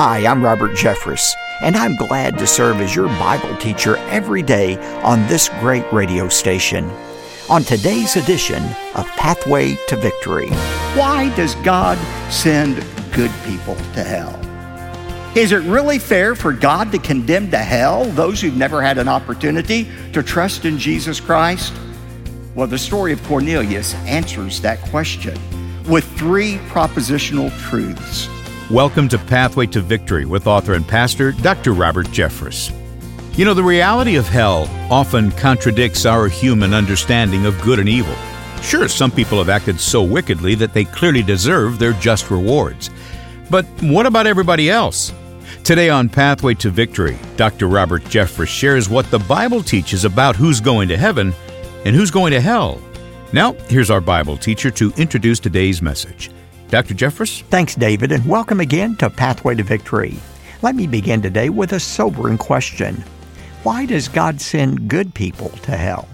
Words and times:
Hi, 0.00 0.24
I'm 0.28 0.44
Robert 0.44 0.76
Jeffress, 0.76 1.34
and 1.60 1.74
I'm 1.74 1.96
glad 1.96 2.38
to 2.38 2.46
serve 2.46 2.80
as 2.80 2.94
your 2.94 3.08
Bible 3.08 3.56
teacher 3.56 3.96
every 4.10 4.44
day 4.44 4.76
on 5.02 5.26
this 5.26 5.48
great 5.58 5.92
radio 5.92 6.28
station. 6.28 6.88
On 7.50 7.64
today's 7.64 8.14
edition 8.14 8.62
of 8.94 9.08
Pathway 9.16 9.74
to 9.88 9.96
Victory, 9.96 10.50
why 10.94 11.34
does 11.34 11.56
God 11.56 11.98
send 12.30 12.76
good 13.12 13.32
people 13.44 13.74
to 13.94 14.04
hell? 14.04 14.38
Is 15.36 15.50
it 15.50 15.62
really 15.62 15.98
fair 15.98 16.36
for 16.36 16.52
God 16.52 16.92
to 16.92 17.00
condemn 17.00 17.50
to 17.50 17.58
hell 17.58 18.04
those 18.04 18.40
who've 18.40 18.56
never 18.56 18.80
had 18.80 18.98
an 18.98 19.08
opportunity 19.08 19.90
to 20.12 20.22
trust 20.22 20.64
in 20.64 20.78
Jesus 20.78 21.18
Christ? 21.18 21.74
Well, 22.54 22.68
the 22.68 22.78
story 22.78 23.12
of 23.12 23.20
Cornelius 23.24 23.94
answers 24.06 24.60
that 24.60 24.80
question 24.80 25.36
with 25.88 26.04
three 26.16 26.58
propositional 26.68 27.50
truths. 27.68 28.28
Welcome 28.70 29.08
to 29.08 29.18
Pathway 29.18 29.64
to 29.68 29.80
Victory 29.80 30.26
with 30.26 30.46
author 30.46 30.74
and 30.74 30.86
pastor 30.86 31.32
Dr. 31.32 31.72
Robert 31.72 32.06
Jeffress. 32.08 32.70
You 33.34 33.46
know, 33.46 33.54
the 33.54 33.62
reality 33.62 34.16
of 34.16 34.28
hell 34.28 34.68
often 34.92 35.30
contradicts 35.30 36.04
our 36.04 36.28
human 36.28 36.74
understanding 36.74 37.46
of 37.46 37.58
good 37.62 37.78
and 37.78 37.88
evil. 37.88 38.14
Sure, 38.60 38.86
some 38.86 39.10
people 39.10 39.38
have 39.38 39.48
acted 39.48 39.80
so 39.80 40.02
wickedly 40.02 40.54
that 40.56 40.74
they 40.74 40.84
clearly 40.84 41.22
deserve 41.22 41.78
their 41.78 41.94
just 41.94 42.30
rewards. 42.30 42.90
But 43.48 43.64
what 43.80 44.04
about 44.04 44.26
everybody 44.26 44.68
else? 44.68 45.14
Today 45.64 45.88
on 45.88 46.10
Pathway 46.10 46.52
to 46.56 46.68
Victory, 46.68 47.18
Dr. 47.38 47.68
Robert 47.68 48.02
Jeffress 48.02 48.48
shares 48.48 48.90
what 48.90 49.10
the 49.10 49.20
Bible 49.20 49.62
teaches 49.62 50.04
about 50.04 50.36
who's 50.36 50.60
going 50.60 50.88
to 50.88 50.98
heaven 50.98 51.32
and 51.86 51.96
who's 51.96 52.10
going 52.10 52.32
to 52.32 52.40
hell. 52.42 52.82
Now, 53.32 53.54
here's 53.70 53.90
our 53.90 54.02
Bible 54.02 54.36
teacher 54.36 54.70
to 54.72 54.92
introduce 54.98 55.40
today's 55.40 55.80
message. 55.80 56.30
Dr. 56.70 56.92
Jeffress? 56.92 57.42
Thanks, 57.44 57.74
David, 57.74 58.12
and 58.12 58.26
welcome 58.26 58.60
again 58.60 58.94
to 58.96 59.08
Pathway 59.08 59.54
to 59.54 59.62
Victory. 59.62 60.16
Let 60.60 60.74
me 60.74 60.86
begin 60.86 61.22
today 61.22 61.48
with 61.48 61.72
a 61.72 61.80
sobering 61.80 62.36
question 62.36 63.02
Why 63.62 63.86
does 63.86 64.06
God 64.06 64.38
send 64.38 64.86
good 64.86 65.14
people 65.14 65.48
to 65.48 65.70
hell? 65.70 66.06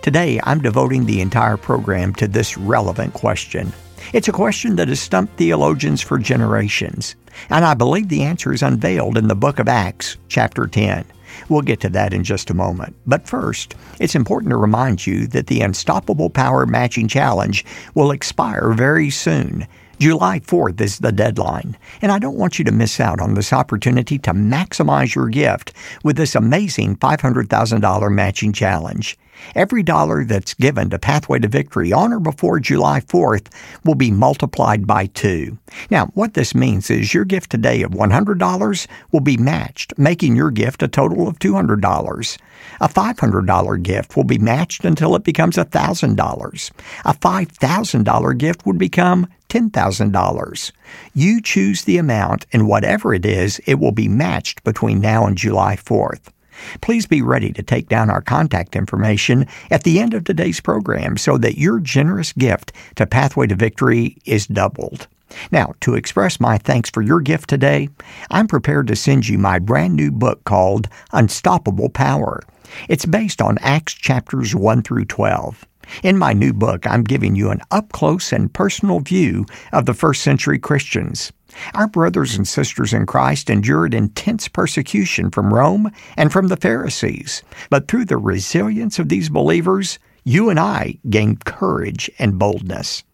Today, 0.00 0.40
I'm 0.44 0.62
devoting 0.62 1.04
the 1.04 1.20
entire 1.20 1.58
program 1.58 2.14
to 2.14 2.26
this 2.26 2.56
relevant 2.56 3.12
question. 3.12 3.70
It's 4.14 4.28
a 4.28 4.32
question 4.32 4.76
that 4.76 4.88
has 4.88 5.00
stumped 5.00 5.36
theologians 5.36 6.00
for 6.00 6.18
generations, 6.18 7.14
and 7.50 7.62
I 7.62 7.74
believe 7.74 8.08
the 8.08 8.22
answer 8.22 8.54
is 8.54 8.62
unveiled 8.62 9.18
in 9.18 9.28
the 9.28 9.34
book 9.34 9.58
of 9.58 9.68
Acts, 9.68 10.16
chapter 10.28 10.66
10. 10.66 11.04
We'll 11.48 11.62
get 11.62 11.80
to 11.80 11.88
that 11.90 12.12
in 12.12 12.24
just 12.24 12.50
a 12.50 12.54
moment. 12.54 12.96
But 13.06 13.26
first, 13.26 13.74
it's 14.00 14.14
important 14.14 14.50
to 14.50 14.56
remind 14.56 15.06
you 15.06 15.26
that 15.28 15.46
the 15.46 15.60
Unstoppable 15.60 16.30
Power 16.30 16.66
Matching 16.66 17.08
Challenge 17.08 17.64
will 17.94 18.10
expire 18.10 18.72
very 18.72 19.10
soon. 19.10 19.66
July 19.98 20.40
4th 20.40 20.78
is 20.80 20.98
the 20.98 21.10
deadline, 21.10 21.76
and 22.02 22.12
I 22.12 22.18
don't 22.18 22.36
want 22.36 22.58
you 22.58 22.64
to 22.66 22.72
miss 22.72 23.00
out 23.00 23.18
on 23.18 23.32
this 23.32 23.52
opportunity 23.52 24.18
to 24.18 24.32
maximize 24.32 25.14
your 25.14 25.28
gift 25.28 25.72
with 26.04 26.16
this 26.16 26.34
amazing 26.34 26.96
$500,000 26.96 28.12
matching 28.12 28.52
challenge. 28.52 29.16
Every 29.54 29.82
dollar 29.82 30.24
that's 30.24 30.54
given 30.54 30.90
to 30.90 30.98
Pathway 30.98 31.38
to 31.40 31.48
Victory 31.48 31.92
on 31.92 32.12
or 32.12 32.20
before 32.20 32.60
July 32.60 33.00
4th 33.00 33.52
will 33.84 33.94
be 33.94 34.10
multiplied 34.10 34.86
by 34.86 35.06
two. 35.06 35.58
Now, 35.90 36.06
what 36.14 36.34
this 36.34 36.54
means 36.54 36.90
is 36.90 37.14
your 37.14 37.24
gift 37.24 37.50
today 37.50 37.82
of 37.82 37.92
$100 37.92 38.86
will 39.12 39.20
be 39.20 39.36
matched, 39.36 39.98
making 39.98 40.36
your 40.36 40.50
gift 40.50 40.82
a 40.82 40.88
total 40.88 41.28
of 41.28 41.38
$200. 41.38 42.38
A 42.80 42.88
$500 42.88 43.82
gift 43.82 44.16
will 44.16 44.24
be 44.24 44.38
matched 44.38 44.84
until 44.84 45.14
it 45.14 45.24
becomes 45.24 45.56
$1,000. 45.56 46.70
A 47.04 47.14
$5,000 47.14 48.38
gift 48.38 48.66
would 48.66 48.78
become 48.78 49.26
$10,000. 49.48 50.72
You 51.14 51.40
choose 51.40 51.84
the 51.84 51.98
amount, 51.98 52.46
and 52.52 52.68
whatever 52.68 53.14
it 53.14 53.24
is, 53.24 53.60
it 53.66 53.78
will 53.78 53.92
be 53.92 54.08
matched 54.08 54.64
between 54.64 55.00
now 55.00 55.26
and 55.26 55.36
July 55.36 55.76
4th. 55.76 56.32
Please 56.80 57.06
be 57.06 57.22
ready 57.22 57.52
to 57.52 57.62
take 57.62 57.88
down 57.88 58.10
our 58.10 58.22
contact 58.22 58.76
information 58.76 59.46
at 59.70 59.84
the 59.84 60.00
end 60.00 60.14
of 60.14 60.24
today's 60.24 60.60
program 60.60 61.16
so 61.16 61.38
that 61.38 61.58
your 61.58 61.80
generous 61.80 62.32
gift 62.32 62.72
to 62.96 63.06
Pathway 63.06 63.46
to 63.46 63.54
Victory 63.54 64.16
is 64.24 64.46
doubled. 64.46 65.08
Now, 65.50 65.74
to 65.80 65.94
express 65.94 66.40
my 66.40 66.58
thanks 66.58 66.90
for 66.90 67.02
your 67.02 67.20
gift 67.20 67.50
today, 67.50 67.88
I'm 68.30 68.46
prepared 68.46 68.86
to 68.88 68.96
send 68.96 69.28
you 69.28 69.38
my 69.38 69.58
brand 69.58 69.94
new 69.94 70.10
book 70.10 70.44
called 70.44 70.88
Unstoppable 71.12 71.88
Power. 71.88 72.42
It's 72.88 73.06
based 73.06 73.42
on 73.42 73.58
Acts 73.58 73.94
chapters 73.94 74.54
1 74.54 74.82
through 74.82 75.04
12. 75.06 75.66
In 76.02 76.18
my 76.18 76.32
new 76.32 76.52
book, 76.52 76.86
I'm 76.86 77.04
giving 77.04 77.36
you 77.36 77.50
an 77.50 77.60
up 77.70 77.92
close 77.92 78.32
and 78.32 78.52
personal 78.52 79.00
view 79.00 79.46
of 79.72 79.86
the 79.86 79.94
first 79.94 80.22
century 80.22 80.58
Christians. 80.58 81.32
Our 81.74 81.88
brothers 81.88 82.36
and 82.36 82.46
sisters 82.46 82.92
in 82.92 83.06
Christ 83.06 83.48
endured 83.48 83.94
intense 83.94 84.48
persecution 84.48 85.30
from 85.30 85.54
Rome 85.54 85.90
and 86.16 86.32
from 86.32 86.48
the 86.48 86.56
Pharisees. 86.56 87.42
But 87.70 87.88
through 87.88 88.06
the 88.06 88.18
resilience 88.18 88.98
of 88.98 89.08
these 89.08 89.28
believers, 89.28 89.98
you 90.24 90.50
and 90.50 90.58
I 90.58 90.98
gained 91.08 91.44
courage 91.44 92.10
and 92.18 92.38
boldness. 92.38 93.04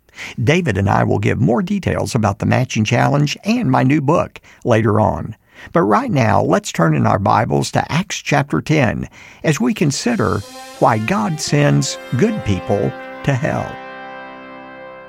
David 0.43 0.77
and 0.77 0.89
I 0.89 1.05
will 1.05 1.19
give 1.19 1.41
more 1.41 1.63
details 1.63 2.15
about 2.15 2.39
the 2.39 2.47
matching 2.47 2.85
challenge 2.85 3.37
and 3.45 3.71
my 3.71 3.83
new 3.83 4.01
book 4.01 4.41
later 4.65 5.01
on. 5.01 5.37
But 5.73 5.83
right 5.83 6.11
now, 6.11 6.43
let's 6.43 6.73
turn 6.73 6.95
in 6.95 7.07
our 7.07 7.19
Bibles 7.19 7.71
to 7.73 7.93
Acts 7.93 8.17
chapter 8.17 8.61
10 8.61 9.09
as 9.45 9.61
we 9.61 9.75
consider 9.75 10.39
why 10.79 10.99
God 10.99 11.41
sends 11.41 11.99
good 12.19 12.45
people 12.45 12.91
to 13.25 13.35
hell. 13.35 13.71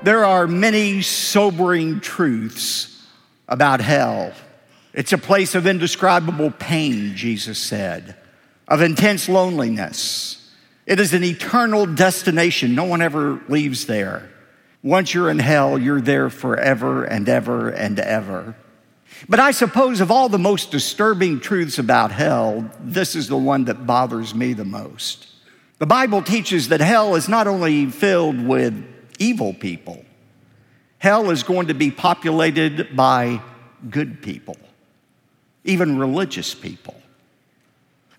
There 0.04 0.24
are 0.24 0.46
many 0.46 1.02
sobering 1.02 2.00
truths 2.00 3.06
about 3.48 3.80
hell. 3.80 4.32
It's 4.92 5.12
a 5.12 5.18
place 5.18 5.54
of 5.54 5.66
indescribable 5.66 6.52
pain, 6.52 7.16
Jesus 7.16 7.58
said, 7.58 8.14
of 8.68 8.80
intense 8.80 9.28
loneliness. 9.28 10.52
It 10.86 11.00
is 11.00 11.14
an 11.14 11.24
eternal 11.24 11.86
destination. 11.86 12.74
No 12.74 12.84
one 12.84 13.02
ever 13.02 13.40
leaves 13.48 13.86
there. 13.86 14.30
Once 14.82 15.14
you're 15.14 15.30
in 15.30 15.38
hell, 15.38 15.78
you're 15.78 16.00
there 16.00 16.28
forever 16.28 17.04
and 17.04 17.26
ever 17.28 17.70
and 17.70 17.98
ever. 17.98 18.54
But 19.28 19.40
I 19.40 19.52
suppose 19.52 20.00
of 20.00 20.10
all 20.10 20.28
the 20.28 20.38
most 20.38 20.70
disturbing 20.70 21.40
truths 21.40 21.78
about 21.78 22.12
hell, 22.12 22.70
this 22.80 23.16
is 23.16 23.28
the 23.28 23.36
one 23.36 23.64
that 23.64 23.86
bothers 23.86 24.34
me 24.34 24.52
the 24.52 24.64
most. 24.64 25.28
The 25.78 25.86
Bible 25.86 26.22
teaches 26.22 26.68
that 26.68 26.80
hell 26.80 27.14
is 27.14 27.28
not 27.28 27.46
only 27.46 27.86
filled 27.86 28.46
with 28.46 28.84
evil 29.18 29.54
people, 29.54 30.04
Hell 31.04 31.28
is 31.28 31.42
going 31.42 31.66
to 31.66 31.74
be 31.74 31.90
populated 31.90 32.96
by 32.96 33.42
good 33.90 34.22
people, 34.22 34.56
even 35.62 35.98
religious 35.98 36.54
people. 36.54 36.94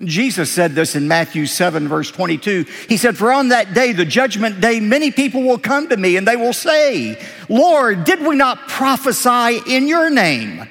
Jesus 0.04 0.52
said 0.52 0.74
this 0.74 0.96
in 0.96 1.08
Matthew 1.08 1.48
7, 1.48 1.88
verse 1.88 2.12
22. 2.12 2.68
He 2.88 2.98
said, 2.98 3.18
For 3.18 3.34
on 3.34 3.48
that 3.48 3.74
day, 3.74 3.92
the 3.92 4.06
judgment 4.06 4.62
day, 4.62 4.80
many 4.80 5.10
people 5.10 5.42
will 5.42 5.58
come 5.58 5.90
to 5.90 5.98
me 5.98 6.16
and 6.16 6.28
they 6.28 6.36
will 6.36 6.54
say, 6.54 7.20
Lord, 7.50 8.04
did 8.04 8.22
we 8.22 8.36
not 8.36 8.68
prophesy 8.68 9.62
in 9.68 9.88
your 9.88 10.12
name? 10.12 10.70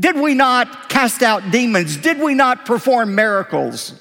Did 0.00 0.16
we 0.16 0.34
not 0.34 0.88
cast 0.88 1.22
out 1.22 1.50
demons? 1.50 1.98
Did 1.98 2.18
we 2.18 2.34
not 2.34 2.64
perform 2.64 3.14
miracles? 3.14 4.00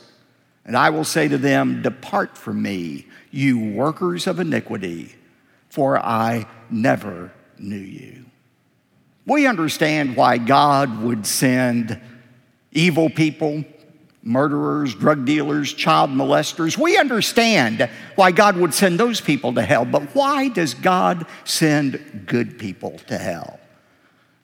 And 0.63 0.77
I 0.77 0.91
will 0.91 1.03
say 1.03 1.27
to 1.27 1.37
them, 1.37 1.81
Depart 1.81 2.37
from 2.37 2.61
me, 2.61 3.05
you 3.31 3.73
workers 3.73 4.25
of 4.25 4.39
iniquity, 4.39 5.13
for 5.69 5.99
I 5.99 6.47
never 6.69 7.33
knew 7.57 7.75
you. 7.75 8.25
We 9.25 9.45
understand 9.45 10.15
why 10.15 10.37
God 10.37 11.01
would 11.01 11.25
send 11.25 11.99
evil 12.71 13.09
people, 13.09 13.65
murderers, 14.23 14.95
drug 14.95 15.25
dealers, 15.25 15.73
child 15.73 16.11
molesters. 16.11 16.77
We 16.77 16.97
understand 16.97 17.89
why 18.15 18.31
God 18.31 18.55
would 18.57 18.73
send 18.73 18.99
those 18.99 19.19
people 19.19 19.53
to 19.55 19.61
hell, 19.61 19.85
but 19.85 20.03
why 20.15 20.47
does 20.47 20.73
God 20.73 21.25
send 21.43 22.23
good 22.25 22.57
people 22.57 22.99
to 23.07 23.17
hell? 23.17 23.58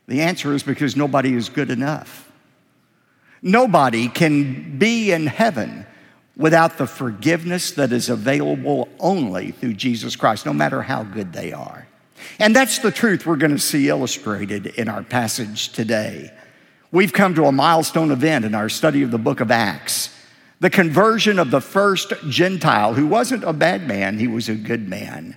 The 0.07 0.21
answer 0.21 0.53
is 0.53 0.63
because 0.63 0.95
nobody 0.95 1.33
is 1.33 1.49
good 1.49 1.71
enough. 1.71 2.31
Nobody 3.41 4.07
can 4.07 4.78
be 4.78 5.11
in 5.11 5.28
heaven 5.28 5.85
without 6.37 6.78
the 6.78 6.87
forgiveness 6.87 7.72
that 7.72 7.91
is 7.91 8.09
available 8.09 8.90
only 8.99 9.52
through 9.52 9.73
Jesus 9.73 10.16
Christ, 10.16 10.46
no 10.46 10.53
matter 10.53 10.81
how 10.81 11.03
good 11.03 11.34
they 11.34 11.53
are. 11.53 11.87
And 12.40 12.55
that's 12.55 12.79
the 12.79 12.91
truth 12.91 13.25
we're 13.25 13.35
going 13.35 13.52
to 13.52 13.59
see 13.59 13.87
illustrated 13.87 14.67
in 14.67 14.90
our 14.90 15.03
passage 15.03 15.69
today. 15.69 16.31
We've 16.91 17.13
come 17.13 17.35
to 17.35 17.46
a 17.46 17.52
milestone 17.52 18.11
event 18.11 18.46
in 18.46 18.55
our 18.55 18.69
study 18.69 19.03
of 19.03 19.11
the 19.11 19.17
book 19.17 19.40
of 19.40 19.52
Acts 19.52 20.16
the 20.59 20.69
conversion 20.69 21.37
of 21.37 21.52
the 21.52 21.61
first 21.61 22.13
Gentile, 22.29 22.93
who 22.93 23.07
wasn't 23.07 23.43
a 23.43 23.53
bad 23.53 23.87
man, 23.87 24.17
he 24.17 24.28
was 24.28 24.49
a 24.49 24.55
good 24.55 24.87
man. 24.87 25.35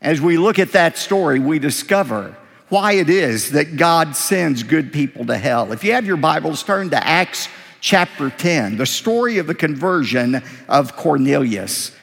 As 0.00 0.20
we 0.20 0.36
look 0.36 0.58
at 0.58 0.72
that 0.72 0.98
story, 0.98 1.38
we 1.38 1.58
discover 1.58 2.36
why 2.72 2.92
it 2.92 3.10
is 3.10 3.50
that 3.50 3.76
God 3.76 4.16
sends 4.16 4.62
good 4.62 4.94
people 4.94 5.26
to 5.26 5.36
hell. 5.36 5.72
If 5.72 5.84
you 5.84 5.92
have 5.92 6.06
your 6.06 6.16
Bibles, 6.16 6.62
turn 6.62 6.88
to 6.88 7.06
Acts 7.06 7.50
chapter 7.82 8.30
10, 8.30 8.78
the 8.78 8.86
story 8.86 9.36
of 9.36 9.46
the 9.46 9.54
conversion 9.54 10.42
of 10.70 10.96
Cornelius. 10.96 11.94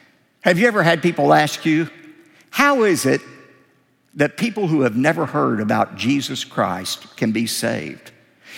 Have 0.41 0.59
you 0.59 0.67
ever 0.67 0.83
had 0.83 1.01
people 1.01 1.33
ask 1.33 1.65
you, 1.65 1.89
How 2.51 2.83
is 2.83 3.07
it 3.07 3.19
that 4.13 4.37
people 4.37 4.67
who 4.67 4.81
have 4.81 4.95
never 4.95 5.25
heard 5.25 5.59
about 5.59 5.95
Jesus 5.95 6.43
Christ 6.43 7.17
can 7.17 7.31
be 7.31 7.47
saved. 7.47 8.11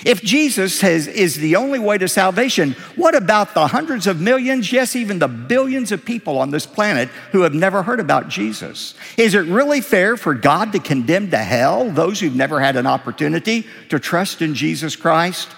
If 0.05 0.21
Jesus 0.23 0.81
has, 0.81 1.07
is 1.07 1.35
the 1.35 1.55
only 1.55 1.77
way 1.77 1.97
to 1.97 2.07
salvation, 2.07 2.71
what 2.95 3.13
about 3.13 3.53
the 3.53 3.67
hundreds 3.67 4.07
of 4.07 4.19
millions, 4.19 4.71
yes, 4.71 4.95
even 4.95 5.19
the 5.19 5.27
billions 5.27 5.91
of 5.91 6.03
people 6.03 6.39
on 6.39 6.49
this 6.49 6.65
planet 6.65 7.09
who 7.31 7.41
have 7.41 7.53
never 7.53 7.83
heard 7.83 7.99
about 7.99 8.27
Jesus? 8.27 8.95
Is 9.17 9.35
it 9.35 9.45
really 9.45 9.81
fair 9.81 10.17
for 10.17 10.33
God 10.33 10.71
to 10.71 10.79
condemn 10.79 11.29
to 11.31 11.38
hell 11.38 11.91
those 11.91 12.19
who've 12.19 12.35
never 12.35 12.59
had 12.59 12.75
an 12.75 12.88
opportunity 12.88 13.67
to 13.89 13.99
trust 13.99 14.41
in 14.41 14.55
Jesus 14.55 14.95
Christ? 14.95 15.49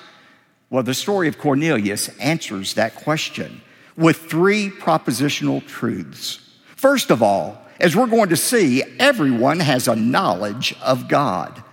Well, 0.70 0.84
the 0.84 0.94
story 0.94 1.28
of 1.28 1.38
Cornelius 1.38 2.10
answers 2.18 2.74
that 2.74 2.96
question 2.96 3.62
with 3.96 4.18
three 4.18 4.70
propositional 4.70 5.66
truths. 5.66 6.40
First 6.76 7.12
of 7.12 7.24
all, 7.24 7.62
as 7.80 7.96
we're 7.96 8.08
going 8.08 8.30
to 8.30 8.36
see, 8.36 8.84
everyone 9.00 9.60
has 9.60 9.88
a 9.88 9.96
knowledge 9.96 10.76
of 10.82 11.08
God. 11.08 11.64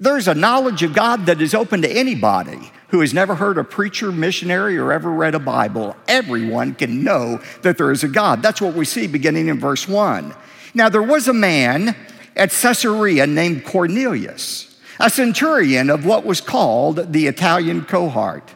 There's 0.00 0.28
a 0.28 0.34
knowledge 0.34 0.82
of 0.82 0.94
God 0.94 1.26
that 1.26 1.42
is 1.42 1.54
open 1.54 1.82
to 1.82 1.90
anybody 1.90 2.72
who 2.88 3.00
has 3.00 3.12
never 3.12 3.34
heard 3.34 3.58
a 3.58 3.64
preacher, 3.64 4.10
missionary, 4.10 4.78
or 4.78 4.92
ever 4.92 5.10
read 5.10 5.34
a 5.34 5.38
Bible. 5.38 5.94
Everyone 6.08 6.74
can 6.74 7.04
know 7.04 7.42
that 7.60 7.76
there 7.76 7.90
is 7.90 8.02
a 8.02 8.08
God. 8.08 8.42
That's 8.42 8.62
what 8.62 8.74
we 8.74 8.86
see 8.86 9.06
beginning 9.06 9.48
in 9.48 9.60
verse 9.60 9.86
1. 9.86 10.34
Now, 10.72 10.88
there 10.88 11.02
was 11.02 11.28
a 11.28 11.34
man 11.34 11.94
at 12.34 12.50
Caesarea 12.50 13.26
named 13.26 13.66
Cornelius, 13.66 14.80
a 14.98 15.10
centurion 15.10 15.90
of 15.90 16.06
what 16.06 16.24
was 16.24 16.40
called 16.40 17.12
the 17.12 17.26
Italian 17.26 17.84
cohort. 17.84 18.54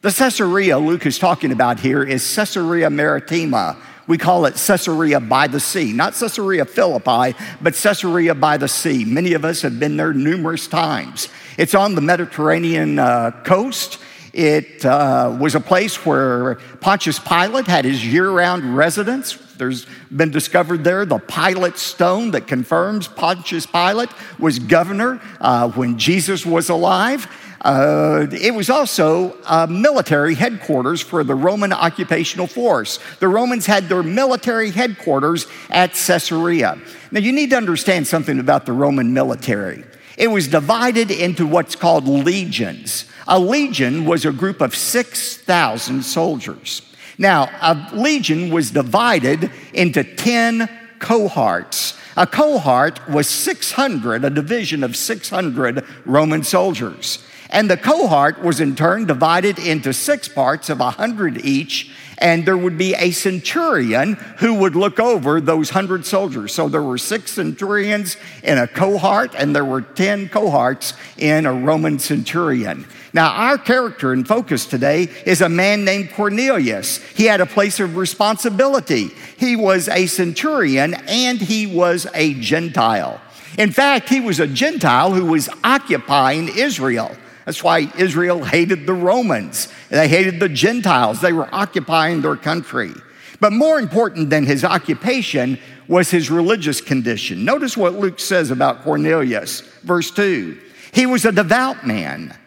The 0.00 0.10
Caesarea 0.10 0.76
Luke 0.78 1.06
is 1.06 1.20
talking 1.20 1.52
about 1.52 1.78
here 1.78 2.02
is 2.02 2.34
Caesarea 2.34 2.90
Maritima, 2.90 3.76
we 4.10 4.18
call 4.18 4.44
it 4.46 4.56
Caesarea 4.56 5.20
by 5.20 5.46
the 5.46 5.60
sea, 5.60 5.92
not 5.92 6.14
Caesarea 6.14 6.64
Philippi, 6.64 7.38
but 7.62 7.74
Caesarea 7.74 8.34
by 8.34 8.56
the 8.56 8.66
sea. 8.66 9.04
Many 9.04 9.34
of 9.34 9.44
us 9.44 9.62
have 9.62 9.78
been 9.78 9.96
there 9.96 10.12
numerous 10.12 10.66
times. 10.66 11.28
It's 11.56 11.76
on 11.76 11.94
the 11.94 12.00
Mediterranean 12.00 12.98
uh, 12.98 13.30
coast. 13.44 14.00
It 14.32 14.84
uh, 14.84 15.36
was 15.40 15.54
a 15.54 15.60
place 15.60 16.04
where 16.04 16.56
Pontius 16.80 17.20
Pilate 17.20 17.68
had 17.68 17.84
his 17.84 18.04
year 18.04 18.28
round 18.28 18.76
residence. 18.76 19.34
There's 19.56 19.86
been 20.10 20.32
discovered 20.32 20.82
there 20.82 21.06
the 21.06 21.18
Pilate 21.18 21.78
stone 21.78 22.32
that 22.32 22.48
confirms 22.48 23.06
Pontius 23.06 23.66
Pilate 23.66 24.10
was 24.40 24.58
governor 24.58 25.20
uh, 25.40 25.70
when 25.70 25.98
Jesus 25.98 26.44
was 26.44 26.68
alive. 26.68 27.28
Uh, 27.62 28.26
it 28.32 28.54
was 28.54 28.70
also 28.70 29.36
a 29.46 29.66
military 29.66 30.34
headquarters 30.34 31.00
for 31.02 31.22
the 31.22 31.34
Roman 31.34 31.72
occupational 31.72 32.46
force. 32.46 32.98
The 33.18 33.28
Romans 33.28 33.66
had 33.66 33.88
their 33.88 34.02
military 34.02 34.70
headquarters 34.70 35.46
at 35.68 35.92
Caesarea. 35.92 36.80
Now, 37.10 37.20
you 37.20 37.32
need 37.32 37.50
to 37.50 37.56
understand 37.56 38.06
something 38.06 38.38
about 38.40 38.64
the 38.64 38.72
Roman 38.72 39.12
military. 39.12 39.84
It 40.16 40.28
was 40.28 40.48
divided 40.48 41.10
into 41.10 41.46
what's 41.46 41.76
called 41.76 42.08
legions. 42.08 43.04
A 43.28 43.38
legion 43.38 44.06
was 44.06 44.24
a 44.24 44.32
group 44.32 44.60
of 44.60 44.74
6,000 44.74 46.02
soldiers. 46.02 46.82
Now, 47.18 47.50
a 47.60 47.90
legion 47.94 48.50
was 48.50 48.70
divided 48.70 49.50
into 49.74 50.02
10 50.02 50.68
cohorts. 50.98 51.98
A 52.16 52.26
cohort 52.26 53.06
was 53.08 53.28
600, 53.28 54.24
a 54.24 54.30
division 54.30 54.82
of 54.82 54.96
600 54.96 55.84
Roman 56.06 56.42
soldiers. 56.42 57.18
And 57.50 57.68
the 57.68 57.76
cohort 57.76 58.40
was 58.40 58.60
in 58.60 58.76
turn 58.76 59.06
divided 59.06 59.58
into 59.58 59.92
six 59.92 60.28
parts 60.28 60.70
of 60.70 60.80
a 60.80 60.90
hundred 60.90 61.44
each, 61.44 61.90
and 62.18 62.46
there 62.46 62.56
would 62.56 62.78
be 62.78 62.94
a 62.94 63.10
centurion 63.10 64.14
who 64.38 64.54
would 64.54 64.76
look 64.76 65.00
over 65.00 65.40
those 65.40 65.70
hundred 65.70 66.06
soldiers. 66.06 66.54
So 66.54 66.68
there 66.68 66.82
were 66.82 66.98
six 66.98 67.32
centurions 67.32 68.16
in 68.44 68.56
a 68.56 68.68
cohort, 68.68 69.34
and 69.34 69.54
there 69.54 69.64
were 69.64 69.80
10 69.80 70.28
cohorts 70.28 70.94
in 71.16 71.44
a 71.44 71.52
Roman 71.52 71.98
centurion. 71.98 72.86
Now, 73.12 73.32
our 73.32 73.58
character 73.58 74.12
in 74.12 74.24
focus 74.24 74.66
today 74.66 75.08
is 75.26 75.40
a 75.40 75.48
man 75.48 75.84
named 75.84 76.12
Cornelius. 76.12 76.98
He 77.14 77.24
had 77.24 77.40
a 77.40 77.46
place 77.46 77.80
of 77.80 77.96
responsibility. 77.96 79.10
He 79.36 79.56
was 79.56 79.88
a 79.88 80.06
centurion 80.06 80.94
and 80.94 81.40
he 81.40 81.66
was 81.66 82.06
a 82.14 82.34
Gentile. 82.34 83.20
In 83.58 83.72
fact, 83.72 84.08
he 84.08 84.20
was 84.20 84.38
a 84.38 84.46
Gentile 84.46 85.12
who 85.12 85.26
was 85.26 85.48
occupying 85.64 86.56
Israel. 86.56 87.16
That's 87.50 87.64
why 87.64 87.90
Israel 87.98 88.44
hated 88.44 88.86
the 88.86 88.94
Romans. 88.94 89.66
They 89.88 90.06
hated 90.06 90.38
the 90.38 90.48
Gentiles. 90.48 91.20
They 91.20 91.32
were 91.32 91.52
occupying 91.52 92.20
their 92.20 92.36
country. 92.36 92.92
But 93.40 93.52
more 93.52 93.80
important 93.80 94.30
than 94.30 94.46
his 94.46 94.62
occupation 94.62 95.58
was 95.88 96.12
his 96.12 96.30
religious 96.30 96.80
condition. 96.80 97.44
Notice 97.44 97.76
what 97.76 97.94
Luke 97.94 98.20
says 98.20 98.52
about 98.52 98.82
Cornelius, 98.84 99.62
verse 99.82 100.12
2. 100.12 100.60
He 100.92 101.06
was 101.06 101.24
a 101.24 101.32
devout 101.32 101.84
man 101.84 102.38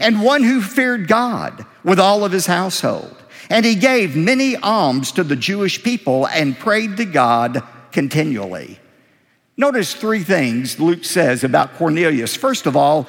and 0.00 0.24
one 0.24 0.42
who 0.42 0.60
feared 0.60 1.06
God 1.06 1.64
with 1.84 2.00
all 2.00 2.24
of 2.24 2.32
his 2.32 2.46
household. 2.46 3.16
And 3.48 3.64
he 3.64 3.76
gave 3.76 4.16
many 4.16 4.56
alms 4.56 5.12
to 5.12 5.22
the 5.22 5.36
Jewish 5.36 5.84
people 5.84 6.26
and 6.26 6.58
prayed 6.58 6.96
to 6.96 7.04
God 7.04 7.62
continually. 7.92 8.80
Notice 9.56 9.94
three 9.94 10.24
things 10.24 10.80
Luke 10.80 11.04
says 11.04 11.44
about 11.44 11.74
Cornelius. 11.74 12.34
First 12.34 12.66
of 12.66 12.76
all, 12.76 13.06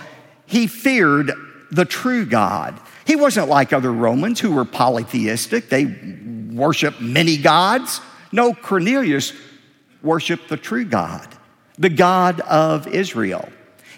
he 0.49 0.67
feared 0.67 1.31
the 1.71 1.85
true 1.85 2.25
God. 2.25 2.79
He 3.05 3.15
wasn't 3.15 3.47
like 3.47 3.71
other 3.71 3.93
Romans 3.93 4.39
who 4.39 4.51
were 4.51 4.65
polytheistic, 4.65 5.69
they 5.69 5.85
worshiped 6.51 6.99
many 6.99 7.37
gods. 7.37 8.01
No, 8.31 8.53
Cornelius 8.53 9.33
worshiped 10.01 10.49
the 10.49 10.57
true 10.57 10.85
God, 10.85 11.27
the 11.77 11.89
God 11.89 12.41
of 12.41 12.87
Israel. 12.87 13.47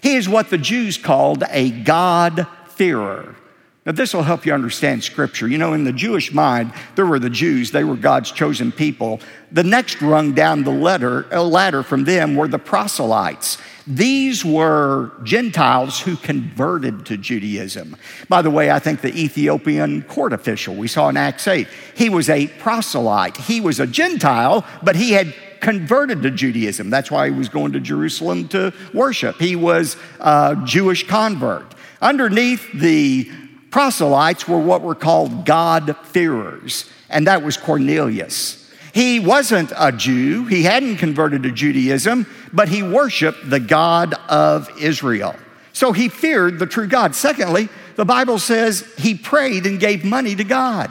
He 0.02 0.16
is 0.16 0.28
what 0.28 0.50
the 0.50 0.58
Jews 0.58 0.98
called 0.98 1.44
a 1.48 1.70
God-fearer. 1.70 3.36
Now, 3.84 3.90
this 3.90 4.14
will 4.14 4.22
help 4.22 4.46
you 4.46 4.54
understand 4.54 5.02
Scripture. 5.02 5.48
You 5.48 5.58
know, 5.58 5.72
in 5.72 5.82
the 5.82 5.92
Jewish 5.92 6.32
mind, 6.32 6.72
there 6.94 7.04
were 7.04 7.18
the 7.18 7.30
Jews, 7.30 7.72
they 7.72 7.82
were 7.82 7.96
God's 7.96 8.30
chosen 8.30 8.70
people. 8.70 9.20
The 9.50 9.64
next 9.64 10.00
rung 10.00 10.34
down 10.34 10.62
the 10.62 10.70
ladder, 10.70 11.26
uh, 11.34 11.42
ladder 11.42 11.82
from 11.82 12.04
them 12.04 12.36
were 12.36 12.46
the 12.46 12.60
proselytes. 12.60 13.58
These 13.84 14.44
were 14.44 15.10
Gentiles 15.24 15.98
who 15.98 16.14
converted 16.14 17.06
to 17.06 17.16
Judaism. 17.16 17.96
By 18.28 18.40
the 18.42 18.50
way, 18.50 18.70
I 18.70 18.78
think 18.78 19.00
the 19.00 19.12
Ethiopian 19.18 20.02
court 20.02 20.32
official 20.32 20.76
we 20.76 20.86
saw 20.86 21.08
in 21.08 21.16
Acts 21.16 21.48
8, 21.48 21.66
he 21.96 22.08
was 22.08 22.30
a 22.30 22.46
proselyte. 22.46 23.36
He 23.36 23.60
was 23.60 23.80
a 23.80 23.86
Gentile, 23.88 24.64
but 24.84 24.94
he 24.94 25.10
had 25.10 25.34
converted 25.60 26.22
to 26.22 26.30
Judaism. 26.30 26.88
That's 26.88 27.10
why 27.10 27.30
he 27.30 27.36
was 27.36 27.48
going 27.48 27.72
to 27.72 27.80
Jerusalem 27.80 28.46
to 28.48 28.72
worship. 28.94 29.40
He 29.40 29.56
was 29.56 29.96
a 30.20 30.56
Jewish 30.64 31.08
convert. 31.08 31.74
Underneath 32.00 32.70
the 32.72 33.30
proselytes 33.72 34.46
were 34.46 34.60
what 34.60 34.82
were 34.82 34.94
called 34.94 35.44
God-fearers, 35.44 36.88
and 37.10 37.26
that 37.26 37.42
was 37.42 37.56
Cornelius. 37.56 38.70
He 38.94 39.18
wasn't 39.18 39.72
a 39.76 39.90
Jew, 39.90 40.44
he 40.44 40.62
hadn't 40.62 40.98
converted 40.98 41.42
to 41.42 41.50
Judaism, 41.50 42.26
but 42.52 42.68
he 42.68 42.82
worshiped 42.82 43.48
the 43.50 43.58
God 43.58 44.14
of 44.28 44.70
Israel. 44.80 45.34
So 45.72 45.92
he 45.92 46.10
feared 46.10 46.58
the 46.58 46.66
true 46.66 46.86
God. 46.86 47.14
Secondly, 47.14 47.70
the 47.96 48.04
Bible 48.04 48.38
says 48.38 48.86
he 48.98 49.14
prayed 49.14 49.64
and 49.64 49.80
gave 49.80 50.04
money 50.04 50.36
to 50.36 50.44
God. 50.44 50.90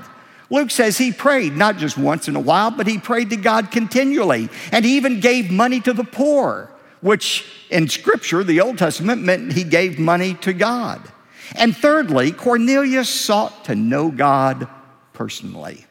Luke 0.49 0.71
says 0.71 0.97
he 0.97 1.11
prayed 1.11 1.55
not 1.55 1.77
just 1.77 1.97
once 1.97 2.27
in 2.27 2.35
a 2.35 2.39
while, 2.39 2.71
but 2.71 2.87
he 2.87 2.97
prayed 2.97 3.29
to 3.29 3.37
God 3.37 3.71
continually. 3.71 4.49
And 4.71 4.83
he 4.83 4.97
even 4.97 5.19
gave 5.19 5.51
money 5.51 5.79
to 5.81 5.93
the 5.93 6.03
poor, 6.03 6.69
which 6.99 7.45
in 7.69 7.87
Scripture, 7.87 8.43
the 8.43 8.59
Old 8.59 8.79
Testament, 8.79 9.21
meant 9.21 9.53
he 9.53 9.63
gave 9.63 9.99
money 9.99 10.33
to 10.35 10.51
God. 10.51 10.99
And 11.55 11.75
thirdly, 11.75 12.31
Cornelius 12.31 13.09
sought 13.09 13.65
to 13.65 13.75
know 13.75 14.09
God 14.09 14.67
personally. 15.13 15.85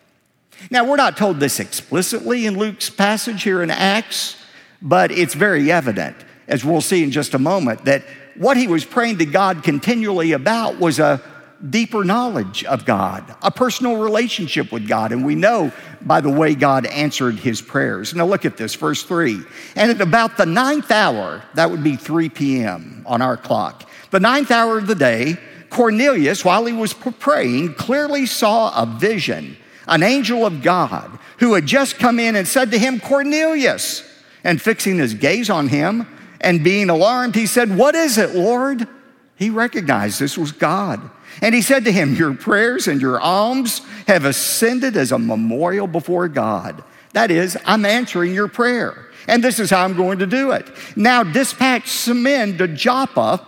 Now, 0.70 0.84
we're 0.84 0.96
not 0.96 1.16
told 1.16 1.40
this 1.40 1.60
explicitly 1.60 2.46
in 2.46 2.58
Luke's 2.58 2.90
passage 2.90 3.42
here 3.42 3.62
in 3.62 3.70
Acts, 3.70 4.36
but 4.82 5.10
it's 5.10 5.34
very 5.34 5.72
evident, 5.72 6.16
as 6.48 6.64
we'll 6.64 6.80
see 6.80 7.02
in 7.02 7.10
just 7.10 7.34
a 7.34 7.38
moment, 7.38 7.84
that 7.86 8.02
what 8.36 8.56
he 8.56 8.66
was 8.66 8.84
praying 8.84 9.18
to 9.18 9.26
God 9.26 9.62
continually 9.62 10.32
about 10.32 10.78
was 10.78 10.98
a 10.98 11.22
deeper 11.68 12.04
knowledge 12.04 12.64
of 12.64 12.86
God, 12.86 13.34
a 13.42 13.50
personal 13.50 14.02
relationship 14.02 14.72
with 14.72 14.88
God. 14.88 15.12
And 15.12 15.24
we 15.24 15.34
know 15.34 15.72
by 16.00 16.20
the 16.20 16.30
way 16.30 16.54
God 16.54 16.86
answered 16.86 17.34
his 17.36 17.60
prayers. 17.60 18.14
Now, 18.14 18.24
look 18.26 18.44
at 18.44 18.56
this, 18.56 18.74
verse 18.74 19.02
3. 19.02 19.42
And 19.76 19.90
at 19.90 20.00
about 20.00 20.36
the 20.36 20.46
ninth 20.46 20.90
hour, 20.90 21.42
that 21.54 21.70
would 21.70 21.84
be 21.84 21.96
3 21.96 22.30
p.m. 22.30 23.04
on 23.06 23.20
our 23.20 23.36
clock, 23.36 23.88
the 24.10 24.20
ninth 24.20 24.50
hour 24.50 24.78
of 24.78 24.86
the 24.86 24.94
day, 24.94 25.36
Cornelius, 25.70 26.44
while 26.44 26.66
he 26.66 26.72
was 26.72 26.92
praying, 26.92 27.74
clearly 27.74 28.26
saw 28.26 28.82
a 28.82 28.84
vision 28.84 29.56
an 29.90 30.04
angel 30.04 30.46
of 30.46 30.62
God 30.62 31.18
who 31.38 31.54
had 31.54 31.66
just 31.66 31.98
come 31.98 32.18
in 32.20 32.36
and 32.36 32.46
said 32.46 32.70
to 32.70 32.78
him, 32.78 33.00
Cornelius. 33.00 34.06
And 34.42 34.62
fixing 34.62 34.96
his 34.96 35.12
gaze 35.12 35.50
on 35.50 35.68
him 35.68 36.06
and 36.40 36.64
being 36.64 36.88
alarmed, 36.88 37.34
he 37.34 37.46
said, 37.46 37.76
What 37.76 37.94
is 37.94 38.16
it, 38.16 38.34
Lord? 38.34 38.88
He 39.36 39.50
recognized 39.50 40.18
this 40.18 40.38
was 40.38 40.52
God. 40.52 41.10
And 41.42 41.54
he 41.54 41.60
said 41.60 41.84
to 41.84 41.92
him, 41.92 42.14
Your 42.14 42.34
prayers 42.34 42.88
and 42.88 43.02
your 43.02 43.20
alms 43.20 43.82
have 44.06 44.24
ascended 44.24 44.96
as 44.96 45.12
a 45.12 45.18
memorial 45.18 45.86
before 45.86 46.28
God. 46.28 46.82
That 47.12 47.30
is, 47.30 47.58
I'm 47.66 47.84
answering 47.84 48.32
your 48.32 48.48
prayer. 48.48 49.06
And 49.26 49.44
this 49.44 49.58
is 49.58 49.68
how 49.68 49.84
I'm 49.84 49.96
going 49.96 50.20
to 50.20 50.26
do 50.26 50.52
it. 50.52 50.66
Now 50.96 51.22
dispatch 51.22 51.88
some 51.88 52.22
men 52.22 52.56
to 52.58 52.68
Joppa 52.68 53.46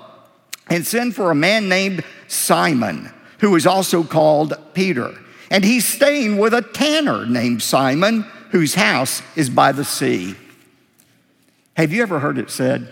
and 0.69 0.87
send 0.87 1.15
for 1.15 1.31
a 1.31 1.35
man 1.35 1.69
named 1.69 2.05
Simon, 2.29 3.11
who 3.41 3.55
is 3.57 3.67
also 3.67 4.03
called 4.03 4.55
Peter. 4.75 5.15
And 5.51 5.65
he's 5.65 5.87
staying 5.87 6.39
with 6.39 6.55
a 6.55 6.63
tanner 6.63 7.27
named 7.27 7.63
Simon, 7.63 8.23
whose 8.51 8.75
house 8.75 9.23
is 9.37 9.51
by 9.51 9.73
the 9.73 9.85
sea. 9.85 10.35
Have 11.77 11.93
you 11.93 12.03
ever 12.03 12.19
heard 12.21 12.39
it 12.39 12.51
said, 12.51 12.89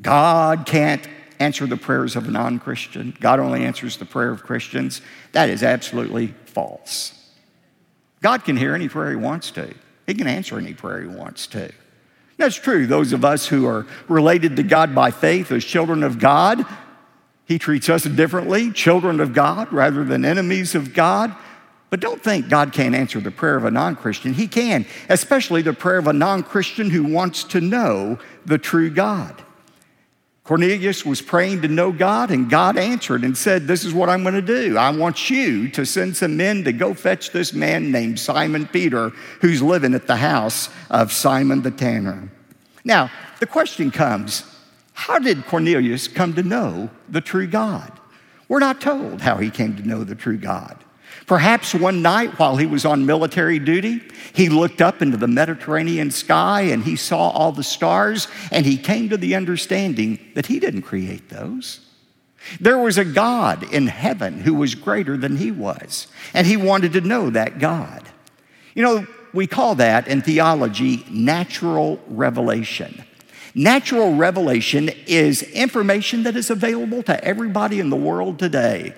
God 0.00 0.66
can't 0.66 1.06
answer 1.38 1.66
the 1.66 1.76
prayers 1.76 2.16
of 2.16 2.28
a 2.28 2.30
non 2.30 2.58
Christian? 2.58 3.16
God 3.20 3.40
only 3.40 3.64
answers 3.64 3.96
the 3.96 4.04
prayer 4.04 4.30
of 4.30 4.42
Christians? 4.42 5.00
That 5.32 5.48
is 5.48 5.62
absolutely 5.62 6.34
false. 6.46 7.16
God 8.22 8.44
can 8.44 8.56
hear 8.56 8.74
any 8.74 8.88
prayer 8.88 9.10
he 9.10 9.16
wants 9.16 9.50
to, 9.52 9.74
he 10.06 10.14
can 10.14 10.26
answer 10.26 10.58
any 10.58 10.74
prayer 10.74 11.02
he 11.02 11.08
wants 11.08 11.46
to. 11.48 11.70
That's 12.40 12.56
true. 12.56 12.86
Those 12.86 13.12
of 13.12 13.22
us 13.22 13.46
who 13.46 13.66
are 13.66 13.86
related 14.08 14.56
to 14.56 14.62
God 14.62 14.94
by 14.94 15.10
faith 15.10 15.52
as 15.52 15.62
children 15.62 16.02
of 16.02 16.18
God, 16.18 16.64
he 17.44 17.58
treats 17.58 17.90
us 17.90 18.04
differently, 18.04 18.72
children 18.72 19.20
of 19.20 19.34
God 19.34 19.70
rather 19.70 20.04
than 20.04 20.24
enemies 20.24 20.74
of 20.74 20.94
God. 20.94 21.36
But 21.90 22.00
don't 22.00 22.22
think 22.22 22.48
God 22.48 22.72
can't 22.72 22.94
answer 22.94 23.20
the 23.20 23.30
prayer 23.30 23.56
of 23.56 23.66
a 23.66 23.70
non 23.70 23.94
Christian. 23.94 24.32
He 24.32 24.48
can, 24.48 24.86
especially 25.10 25.60
the 25.60 25.74
prayer 25.74 25.98
of 25.98 26.06
a 26.06 26.14
non 26.14 26.42
Christian 26.42 26.88
who 26.88 27.04
wants 27.04 27.44
to 27.44 27.60
know 27.60 28.18
the 28.46 28.56
true 28.56 28.88
God. 28.88 29.44
Cornelius 30.50 31.06
was 31.06 31.22
praying 31.22 31.62
to 31.62 31.68
know 31.68 31.92
God, 31.92 32.32
and 32.32 32.50
God 32.50 32.76
answered 32.76 33.22
and 33.22 33.38
said, 33.38 33.68
This 33.68 33.84
is 33.84 33.94
what 33.94 34.08
I'm 34.08 34.24
going 34.24 34.34
to 34.34 34.42
do. 34.42 34.76
I 34.76 34.90
want 34.90 35.30
you 35.30 35.68
to 35.68 35.86
send 35.86 36.16
some 36.16 36.36
men 36.36 36.64
to 36.64 36.72
go 36.72 36.92
fetch 36.92 37.30
this 37.30 37.52
man 37.52 37.92
named 37.92 38.18
Simon 38.18 38.66
Peter, 38.66 39.10
who's 39.42 39.62
living 39.62 39.94
at 39.94 40.08
the 40.08 40.16
house 40.16 40.68
of 40.90 41.12
Simon 41.12 41.62
the 41.62 41.70
tanner. 41.70 42.28
Now, 42.82 43.12
the 43.38 43.46
question 43.46 43.92
comes 43.92 44.42
how 44.92 45.20
did 45.20 45.46
Cornelius 45.46 46.08
come 46.08 46.34
to 46.34 46.42
know 46.42 46.90
the 47.08 47.20
true 47.20 47.46
God? 47.46 47.92
We're 48.48 48.58
not 48.58 48.80
told 48.80 49.20
how 49.20 49.36
he 49.36 49.50
came 49.50 49.76
to 49.76 49.86
know 49.86 50.02
the 50.02 50.16
true 50.16 50.36
God. 50.36 50.84
Perhaps 51.30 51.76
one 51.76 52.02
night 52.02 52.40
while 52.40 52.56
he 52.56 52.66
was 52.66 52.84
on 52.84 53.06
military 53.06 53.60
duty, 53.60 54.00
he 54.32 54.48
looked 54.48 54.82
up 54.82 55.00
into 55.00 55.16
the 55.16 55.28
Mediterranean 55.28 56.10
sky 56.10 56.62
and 56.62 56.82
he 56.82 56.96
saw 56.96 57.28
all 57.28 57.52
the 57.52 57.62
stars 57.62 58.26
and 58.50 58.66
he 58.66 58.76
came 58.76 59.08
to 59.10 59.16
the 59.16 59.36
understanding 59.36 60.18
that 60.34 60.46
he 60.46 60.58
didn't 60.58 60.82
create 60.82 61.28
those. 61.28 61.86
There 62.58 62.78
was 62.78 62.98
a 62.98 63.04
God 63.04 63.62
in 63.72 63.86
heaven 63.86 64.40
who 64.40 64.54
was 64.54 64.74
greater 64.74 65.16
than 65.16 65.36
he 65.36 65.52
was, 65.52 66.08
and 66.34 66.48
he 66.48 66.56
wanted 66.56 66.94
to 66.94 67.00
know 67.00 67.30
that 67.30 67.60
God. 67.60 68.08
You 68.74 68.82
know, 68.82 69.06
we 69.32 69.46
call 69.46 69.76
that 69.76 70.08
in 70.08 70.22
theology 70.22 71.06
natural 71.08 72.00
revelation. 72.08 73.04
Natural 73.54 74.16
revelation 74.16 74.90
is 75.06 75.44
information 75.44 76.24
that 76.24 76.34
is 76.34 76.50
available 76.50 77.04
to 77.04 77.24
everybody 77.24 77.78
in 77.78 77.88
the 77.88 77.94
world 77.94 78.40
today 78.40 78.94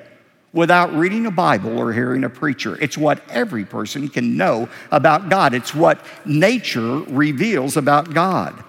without 0.52 0.94
reading 0.94 1.26
a 1.26 1.30
Bible 1.30 1.78
or 1.78 1.92
hearing 1.92 2.24
a 2.24 2.30
preacher. 2.30 2.76
It's 2.80 2.98
what 2.98 3.22
every 3.30 3.64
person 3.64 4.08
can 4.08 4.36
know 4.36 4.68
about 4.90 5.28
God, 5.28 5.54
it's 5.54 5.74
what 5.74 6.04
nature 6.24 6.98
reveals 7.08 7.76
about 7.76 8.12
God. 8.12 8.62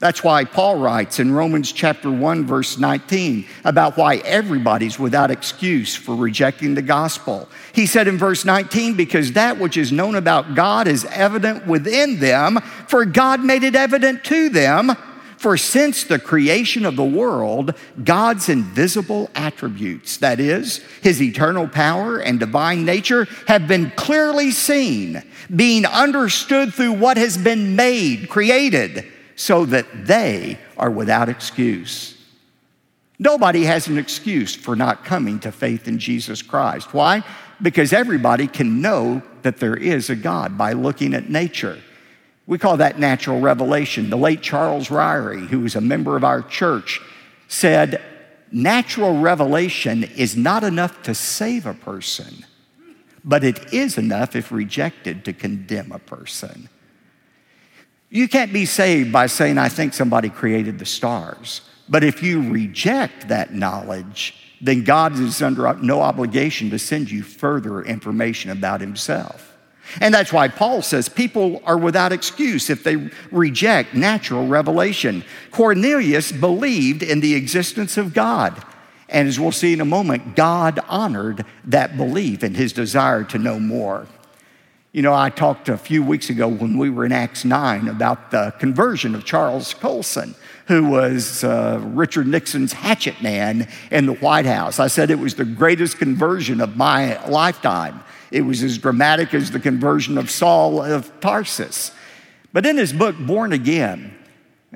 That's 0.00 0.24
why 0.24 0.46
Paul 0.46 0.78
writes 0.78 1.20
in 1.20 1.30
Romans 1.30 1.72
chapter 1.72 2.10
1 2.10 2.46
verse 2.46 2.78
19 2.78 3.46
about 3.64 3.98
why 3.98 4.16
everybody's 4.16 4.98
without 4.98 5.30
excuse 5.30 5.94
for 5.94 6.16
rejecting 6.16 6.74
the 6.74 6.80
gospel. 6.80 7.50
He 7.74 7.84
said 7.84 8.08
in 8.08 8.16
verse 8.16 8.46
19 8.46 8.94
because 8.94 9.32
that 9.32 9.58
which 9.58 9.76
is 9.76 9.92
known 9.92 10.14
about 10.14 10.54
God 10.54 10.88
is 10.88 11.04
evident 11.04 11.66
within 11.66 12.18
them 12.18 12.60
for 12.88 13.04
God 13.04 13.44
made 13.44 13.62
it 13.62 13.76
evident 13.76 14.24
to 14.24 14.48
them 14.48 14.96
for 15.40 15.56
since 15.56 16.04
the 16.04 16.18
creation 16.18 16.84
of 16.84 16.96
the 16.96 17.02
world, 17.02 17.72
God's 18.04 18.50
invisible 18.50 19.30
attributes, 19.34 20.18
that 20.18 20.38
is, 20.38 20.84
his 21.00 21.22
eternal 21.22 21.66
power 21.66 22.18
and 22.18 22.38
divine 22.38 22.84
nature, 22.84 23.26
have 23.46 23.66
been 23.66 23.90
clearly 23.92 24.50
seen, 24.50 25.22
being 25.56 25.86
understood 25.86 26.74
through 26.74 26.92
what 26.92 27.16
has 27.16 27.38
been 27.38 27.74
made, 27.74 28.28
created, 28.28 29.06
so 29.34 29.64
that 29.64 30.04
they 30.04 30.58
are 30.76 30.90
without 30.90 31.30
excuse. 31.30 32.22
Nobody 33.18 33.64
has 33.64 33.88
an 33.88 33.96
excuse 33.96 34.54
for 34.54 34.76
not 34.76 35.06
coming 35.06 35.40
to 35.40 35.52
faith 35.52 35.88
in 35.88 35.98
Jesus 35.98 36.42
Christ. 36.42 36.92
Why? 36.92 37.24
Because 37.62 37.94
everybody 37.94 38.46
can 38.46 38.82
know 38.82 39.22
that 39.40 39.56
there 39.56 39.74
is 39.74 40.10
a 40.10 40.16
God 40.16 40.58
by 40.58 40.74
looking 40.74 41.14
at 41.14 41.30
nature. 41.30 41.78
We 42.50 42.58
call 42.58 42.78
that 42.78 42.98
natural 42.98 43.38
revelation. 43.38 44.10
The 44.10 44.16
late 44.16 44.42
Charles 44.42 44.88
Ryrie, 44.88 45.46
who 45.46 45.60
was 45.60 45.76
a 45.76 45.80
member 45.80 46.16
of 46.16 46.24
our 46.24 46.42
church, 46.42 47.00
said, 47.46 48.02
Natural 48.50 49.20
revelation 49.20 50.02
is 50.02 50.36
not 50.36 50.64
enough 50.64 51.00
to 51.04 51.14
save 51.14 51.64
a 51.64 51.74
person, 51.74 52.44
but 53.22 53.44
it 53.44 53.72
is 53.72 53.96
enough, 53.96 54.34
if 54.34 54.50
rejected, 54.50 55.24
to 55.26 55.32
condemn 55.32 55.92
a 55.92 56.00
person. 56.00 56.68
You 58.08 58.26
can't 58.26 58.52
be 58.52 58.66
saved 58.66 59.12
by 59.12 59.28
saying, 59.28 59.56
I 59.56 59.68
think 59.68 59.94
somebody 59.94 60.28
created 60.28 60.80
the 60.80 60.86
stars. 60.86 61.60
But 61.88 62.02
if 62.02 62.20
you 62.20 62.50
reject 62.50 63.28
that 63.28 63.54
knowledge, 63.54 64.56
then 64.60 64.82
God 64.82 65.16
is 65.20 65.40
under 65.40 65.72
no 65.74 66.00
obligation 66.00 66.68
to 66.70 66.80
send 66.80 67.12
you 67.12 67.22
further 67.22 67.82
information 67.82 68.50
about 68.50 68.80
himself. 68.80 69.49
And 70.00 70.14
that's 70.14 70.32
why 70.32 70.48
Paul 70.48 70.82
says 70.82 71.08
people 71.08 71.62
are 71.64 71.78
without 71.78 72.12
excuse 72.12 72.70
if 72.70 72.84
they 72.84 73.10
reject 73.30 73.94
natural 73.94 74.46
revelation. 74.46 75.24
Cornelius 75.50 76.32
believed 76.32 77.02
in 77.02 77.20
the 77.20 77.34
existence 77.34 77.96
of 77.96 78.14
God. 78.14 78.62
And 79.08 79.26
as 79.26 79.40
we'll 79.40 79.52
see 79.52 79.72
in 79.72 79.80
a 79.80 79.84
moment, 79.86 80.36
God 80.36 80.78
honored 80.88 81.44
that 81.64 81.96
belief 81.96 82.42
and 82.42 82.56
his 82.56 82.72
desire 82.72 83.24
to 83.24 83.38
know 83.38 83.58
more. 83.58 84.06
You 84.92 85.02
know, 85.02 85.14
I 85.14 85.30
talked 85.30 85.68
a 85.68 85.76
few 85.76 86.02
weeks 86.02 86.30
ago 86.30 86.48
when 86.48 86.76
we 86.76 86.90
were 86.90 87.04
in 87.04 87.12
Acts 87.12 87.44
9 87.44 87.86
about 87.88 88.32
the 88.32 88.52
conversion 88.58 89.14
of 89.14 89.24
Charles 89.24 89.72
Colson, 89.72 90.34
who 90.66 90.84
was 90.86 91.44
uh, 91.44 91.80
Richard 91.92 92.26
Nixon's 92.26 92.72
hatchet 92.72 93.22
man 93.22 93.68
in 93.92 94.06
the 94.06 94.14
White 94.14 94.46
House. 94.46 94.80
I 94.80 94.88
said 94.88 95.10
it 95.10 95.18
was 95.18 95.36
the 95.36 95.44
greatest 95.44 95.98
conversion 95.98 96.60
of 96.60 96.76
my 96.76 97.24
lifetime. 97.28 98.00
It 98.30 98.42
was 98.42 98.62
as 98.62 98.78
dramatic 98.78 99.34
as 99.34 99.50
the 99.50 99.60
conversion 99.60 100.18
of 100.18 100.30
Saul 100.30 100.82
of 100.82 101.20
Tarsus. 101.20 101.92
But 102.52 102.66
in 102.66 102.76
his 102.76 102.92
book, 102.92 103.16
Born 103.18 103.52
Again, 103.52 104.16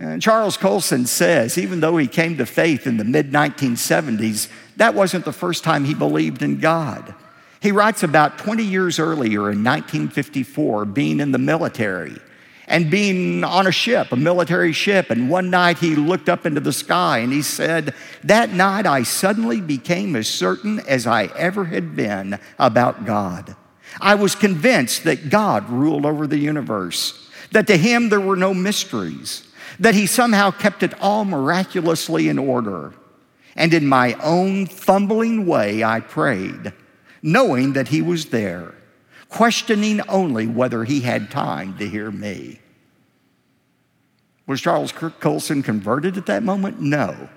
uh, 0.00 0.18
Charles 0.18 0.56
Colson 0.56 1.06
says, 1.06 1.56
even 1.56 1.80
though 1.80 1.96
he 1.96 2.08
came 2.08 2.36
to 2.38 2.46
faith 2.46 2.86
in 2.86 2.96
the 2.96 3.04
mid 3.04 3.30
1970s, 3.30 4.48
that 4.76 4.94
wasn't 4.94 5.24
the 5.24 5.32
first 5.32 5.62
time 5.62 5.84
he 5.84 5.94
believed 5.94 6.42
in 6.42 6.58
God. 6.58 7.14
He 7.60 7.70
writes 7.70 8.02
about 8.02 8.38
20 8.38 8.62
years 8.62 8.98
earlier 8.98 9.50
in 9.50 9.64
1954, 9.64 10.84
being 10.84 11.20
in 11.20 11.32
the 11.32 11.38
military 11.38 12.16
and 12.66 12.90
being 12.90 13.44
on 13.44 13.66
a 13.66 13.72
ship, 13.72 14.12
a 14.12 14.16
military 14.16 14.72
ship. 14.72 15.10
And 15.10 15.28
one 15.28 15.50
night 15.50 15.78
he 15.78 15.94
looked 15.94 16.28
up 16.28 16.46
into 16.46 16.60
the 16.60 16.72
sky 16.72 17.18
and 17.18 17.32
he 17.32 17.42
said, 17.42 17.94
That 18.22 18.50
night 18.50 18.86
I 18.86 19.02
suddenly 19.02 19.60
became 19.60 20.16
as 20.16 20.28
certain 20.28 20.80
as 20.80 21.06
I 21.06 21.24
ever 21.36 21.64
had 21.66 21.94
been 21.94 22.38
about 22.58 23.04
God. 23.04 23.56
I 24.00 24.14
was 24.14 24.34
convinced 24.34 25.04
that 25.04 25.30
God 25.30 25.68
ruled 25.70 26.06
over 26.06 26.26
the 26.26 26.38
universe, 26.38 27.30
that 27.52 27.66
to 27.68 27.76
him 27.76 28.08
there 28.08 28.20
were 28.20 28.36
no 28.36 28.54
mysteries, 28.54 29.46
that 29.78 29.94
he 29.94 30.06
somehow 30.06 30.50
kept 30.50 30.82
it 30.82 30.94
all 31.00 31.24
miraculously 31.24 32.28
in 32.28 32.38
order. 32.38 32.92
And 33.56 33.72
in 33.72 33.86
my 33.86 34.14
own 34.14 34.66
fumbling 34.66 35.46
way, 35.46 35.84
I 35.84 36.00
prayed, 36.00 36.72
knowing 37.22 37.74
that 37.74 37.88
he 37.88 38.02
was 38.02 38.26
there 38.26 38.74
questioning 39.34 40.00
only 40.02 40.46
whether 40.46 40.84
he 40.84 41.00
had 41.00 41.28
time 41.28 41.76
to 41.76 41.88
hear 41.88 42.08
me. 42.08 42.60
Was 44.46 44.60
Charles 44.60 44.92
Colson 44.92 45.60
converted 45.60 46.16
at 46.16 46.26
that 46.26 46.44
moment? 46.44 46.80
No. 46.80 47.28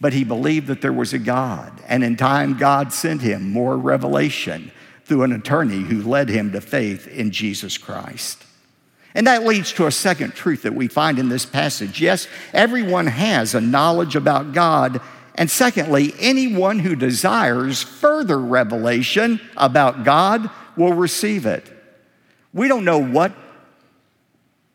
But 0.00 0.12
he 0.12 0.22
believed 0.22 0.68
that 0.68 0.82
there 0.82 0.92
was 0.92 1.12
a 1.12 1.18
God, 1.18 1.82
and 1.88 2.04
in 2.04 2.16
time, 2.16 2.56
God 2.56 2.92
sent 2.92 3.22
him 3.22 3.50
more 3.50 3.76
revelation 3.76 4.70
through 5.04 5.24
an 5.24 5.32
attorney 5.32 5.80
who 5.80 6.08
led 6.08 6.28
him 6.28 6.52
to 6.52 6.60
faith 6.60 7.08
in 7.08 7.32
Jesus 7.32 7.76
Christ. 7.76 8.44
And 9.12 9.26
that 9.26 9.44
leads 9.44 9.72
to 9.72 9.86
a 9.86 9.92
second 9.92 10.34
truth 10.34 10.62
that 10.62 10.74
we 10.76 10.86
find 10.86 11.18
in 11.18 11.28
this 11.28 11.46
passage. 11.46 12.00
Yes, 12.00 12.28
everyone 12.52 13.08
has 13.08 13.52
a 13.52 13.60
knowledge 13.60 14.14
about 14.14 14.52
God. 14.52 15.00
And 15.34 15.50
secondly, 15.50 16.14
anyone 16.20 16.78
who 16.78 16.94
desires 16.94 17.82
further 17.82 18.38
revelation 18.38 19.40
about 19.56 20.04
God 20.04 20.50
will 20.76 20.92
receive 20.92 21.46
it. 21.46 21.64
We 22.52 22.68
don't 22.68 22.84
know 22.84 22.98
what 22.98 23.32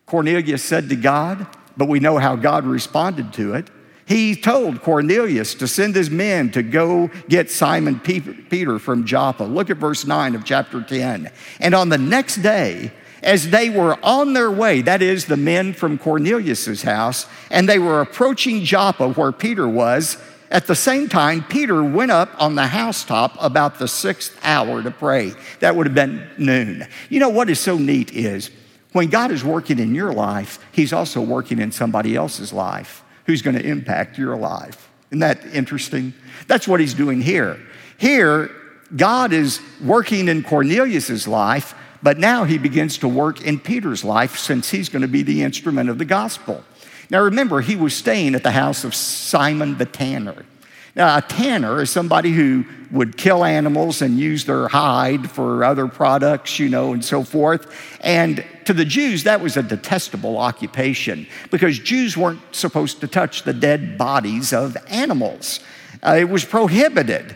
Cornelius 0.05 0.63
said 0.63 0.89
to 0.89 0.95
God, 0.95 1.47
but 1.77 1.87
we 1.87 1.99
know 1.99 2.17
how 2.17 2.35
God 2.35 2.65
responded 2.65 3.33
to 3.33 3.53
it. 3.53 3.69
He 4.05 4.35
told 4.35 4.81
Cornelius 4.81 5.55
to 5.55 5.67
send 5.67 5.95
his 5.95 6.09
men 6.09 6.51
to 6.51 6.63
go 6.63 7.09
get 7.29 7.49
Simon 7.49 7.99
Peter 7.99 8.77
from 8.77 9.05
Joppa. 9.05 9.43
Look 9.43 9.69
at 9.69 9.77
verse 9.77 10.05
9 10.05 10.35
of 10.35 10.43
chapter 10.43 10.81
10. 10.81 11.31
And 11.59 11.73
on 11.73 11.89
the 11.89 11.97
next 11.97 12.37
day, 12.37 12.91
as 13.23 13.51
they 13.51 13.69
were 13.69 13.97
on 14.03 14.33
their 14.33 14.51
way, 14.51 14.81
that 14.81 15.01
is, 15.01 15.25
the 15.25 15.37
men 15.37 15.73
from 15.73 15.97
Cornelius's 15.97 16.81
house, 16.81 17.25
and 17.49 17.69
they 17.69 17.79
were 17.79 18.01
approaching 18.01 18.65
Joppa 18.65 19.13
where 19.13 19.31
Peter 19.31 19.67
was, 19.67 20.17
At 20.51 20.67
the 20.67 20.75
same 20.75 21.07
time, 21.07 21.45
Peter 21.45 21.81
went 21.81 22.11
up 22.11 22.29
on 22.37 22.55
the 22.55 22.67
housetop 22.67 23.37
about 23.39 23.79
the 23.79 23.87
sixth 23.87 24.37
hour 24.43 24.83
to 24.83 24.91
pray. 24.91 25.31
That 25.61 25.77
would 25.77 25.87
have 25.87 25.95
been 25.95 26.29
noon. 26.37 26.85
You 27.09 27.21
know 27.21 27.29
what 27.29 27.49
is 27.49 27.57
so 27.57 27.77
neat 27.77 28.11
is 28.11 28.51
when 28.91 29.07
God 29.07 29.31
is 29.31 29.45
working 29.45 29.79
in 29.79 29.95
your 29.95 30.11
life, 30.11 30.59
He's 30.73 30.91
also 30.91 31.21
working 31.21 31.59
in 31.59 31.71
somebody 31.71 32.17
else's 32.17 32.51
life 32.51 33.01
who's 33.25 33.41
going 33.41 33.55
to 33.55 33.65
impact 33.65 34.17
your 34.17 34.35
life. 34.35 34.89
Isn't 35.09 35.19
that 35.19 35.45
interesting? 35.53 36.13
That's 36.47 36.67
what 36.67 36.81
He's 36.81 36.93
doing 36.93 37.21
here. 37.21 37.57
Here, 37.97 38.51
God 38.93 39.31
is 39.31 39.61
working 39.81 40.27
in 40.27 40.43
Cornelius's 40.43 41.29
life, 41.29 41.73
but 42.03 42.17
now 42.17 42.43
He 42.43 42.57
begins 42.57 42.97
to 42.97 43.07
work 43.07 43.41
in 43.41 43.57
Peter's 43.57 44.03
life 44.03 44.37
since 44.37 44.69
he's 44.69 44.89
going 44.89 45.03
to 45.03 45.07
be 45.07 45.23
the 45.23 45.43
instrument 45.43 45.89
of 45.89 45.97
the 45.97 46.03
gospel. 46.03 46.65
Now 47.11 47.23
remember, 47.23 47.59
he 47.59 47.75
was 47.75 47.93
staying 47.93 48.35
at 48.35 48.43
the 48.43 48.51
house 48.51 48.85
of 48.85 48.95
Simon 48.95 49.77
the 49.77 49.85
tanner. 49.85 50.45
Now, 50.95 51.17
a 51.17 51.21
tanner 51.21 51.81
is 51.81 51.89
somebody 51.89 52.31
who 52.31 52.65
would 52.89 53.17
kill 53.17 53.43
animals 53.43 54.01
and 54.01 54.17
use 54.17 54.45
their 54.45 54.69
hide 54.69 55.29
for 55.29 55.63
other 55.65 55.87
products, 55.87 56.57
you 56.57 56.69
know, 56.69 56.93
and 56.93 57.03
so 57.03 57.23
forth. 57.23 57.73
And 57.99 58.45
to 58.65 58.73
the 58.73 58.85
Jews, 58.85 59.23
that 59.23 59.41
was 59.41 59.57
a 59.57 59.63
detestable 59.63 60.37
occupation 60.37 61.27
because 61.49 61.79
Jews 61.79 62.15
weren't 62.15 62.41
supposed 62.53 63.01
to 63.01 63.07
touch 63.07 63.43
the 63.43 63.53
dead 63.53 63.97
bodies 63.97 64.53
of 64.53 64.77
animals. 64.87 65.59
Uh, 66.01 66.17
it 66.19 66.29
was 66.29 66.45
prohibited. 66.45 67.35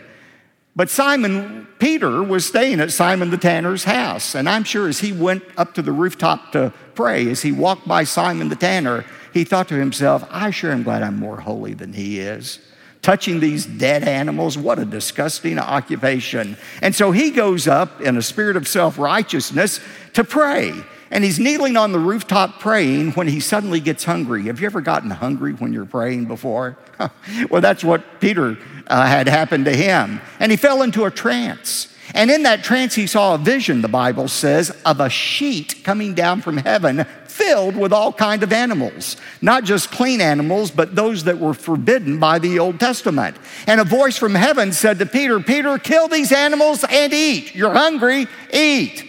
But 0.74 0.90
Simon 0.90 1.66
Peter 1.78 2.22
was 2.22 2.46
staying 2.46 2.80
at 2.80 2.92
Simon 2.92 3.30
the 3.30 3.38
tanner's 3.38 3.84
house. 3.84 4.34
And 4.34 4.48
I'm 4.48 4.64
sure 4.64 4.88
as 4.88 5.00
he 5.00 5.12
went 5.12 5.42
up 5.56 5.72
to 5.74 5.82
the 5.82 5.92
rooftop 5.92 6.52
to 6.52 6.72
pray, 6.94 7.30
as 7.30 7.40
he 7.40 7.52
walked 7.52 7.88
by 7.88 8.04
Simon 8.04 8.50
the 8.50 8.56
tanner, 8.56 9.06
he 9.36 9.44
thought 9.44 9.68
to 9.68 9.74
himself, 9.74 10.26
I 10.30 10.50
sure 10.50 10.72
am 10.72 10.82
glad 10.82 11.02
I'm 11.02 11.18
more 11.18 11.40
holy 11.40 11.74
than 11.74 11.92
he 11.92 12.18
is. 12.18 12.58
Touching 13.02 13.38
these 13.38 13.66
dead 13.66 14.02
animals, 14.02 14.58
what 14.58 14.78
a 14.78 14.84
disgusting 14.84 15.58
occupation. 15.58 16.56
And 16.82 16.94
so 16.94 17.12
he 17.12 17.30
goes 17.30 17.68
up 17.68 18.00
in 18.00 18.16
a 18.16 18.22
spirit 18.22 18.56
of 18.56 18.66
self 18.66 18.98
righteousness 18.98 19.78
to 20.14 20.24
pray. 20.24 20.72
And 21.10 21.22
he's 21.22 21.38
kneeling 21.38 21.76
on 21.76 21.92
the 21.92 22.00
rooftop 22.00 22.58
praying 22.58 23.12
when 23.12 23.28
he 23.28 23.38
suddenly 23.38 23.78
gets 23.78 24.02
hungry. 24.02 24.44
Have 24.44 24.60
you 24.60 24.66
ever 24.66 24.80
gotten 24.80 25.10
hungry 25.10 25.52
when 25.52 25.72
you're 25.72 25.84
praying 25.84 26.24
before? 26.24 26.76
well, 27.50 27.60
that's 27.60 27.84
what 27.84 28.20
Peter 28.20 28.58
uh, 28.88 29.06
had 29.06 29.28
happened 29.28 29.66
to 29.66 29.76
him. 29.76 30.20
And 30.40 30.50
he 30.50 30.56
fell 30.56 30.82
into 30.82 31.04
a 31.04 31.10
trance. 31.10 31.94
And 32.16 32.30
in 32.30 32.42
that 32.44 32.64
trance, 32.64 32.94
he 32.94 33.06
saw 33.06 33.34
a 33.34 33.38
vision, 33.38 33.82
the 33.82 33.88
Bible 33.88 34.26
says, 34.26 34.70
of 34.84 35.00
a 35.00 35.08
sheet 35.10 35.84
coming 35.84 36.14
down 36.14 36.40
from 36.40 36.56
heaven 36.56 37.04
filled 37.26 37.76
with 37.76 37.92
all 37.92 38.14
kind 38.14 38.42
of 38.42 38.50
animals 38.50 39.18
not 39.42 39.62
just 39.62 39.90
clean 39.90 40.22
animals 40.22 40.70
but 40.70 40.96
those 40.96 41.24
that 41.24 41.38
were 41.38 41.52
forbidden 41.52 42.18
by 42.18 42.38
the 42.38 42.58
old 42.58 42.80
testament 42.80 43.36
and 43.66 43.78
a 43.78 43.84
voice 43.84 44.16
from 44.16 44.34
heaven 44.34 44.72
said 44.72 44.98
to 44.98 45.04
peter 45.04 45.38
peter 45.38 45.76
kill 45.76 46.08
these 46.08 46.32
animals 46.32 46.82
and 46.88 47.12
eat 47.12 47.54
you're 47.54 47.74
hungry 47.74 48.26
eat 48.54 49.06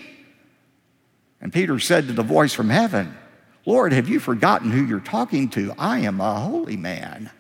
and 1.42 1.54
Peter 1.54 1.80
said 1.80 2.08
to 2.08 2.14
the 2.14 2.24
voice 2.24 2.54
from 2.54 2.70
heaven, 2.70 3.16
Lord, 3.66 3.94
have 3.94 4.10
you 4.10 4.20
forgotten 4.20 4.72
who 4.72 4.86
you're 4.86 5.00
talking 5.00 5.50
to? 5.50 5.74
I 5.78 6.00
am 6.00 6.20
a 6.20 6.40
holy 6.40 6.78
man. 6.78 7.32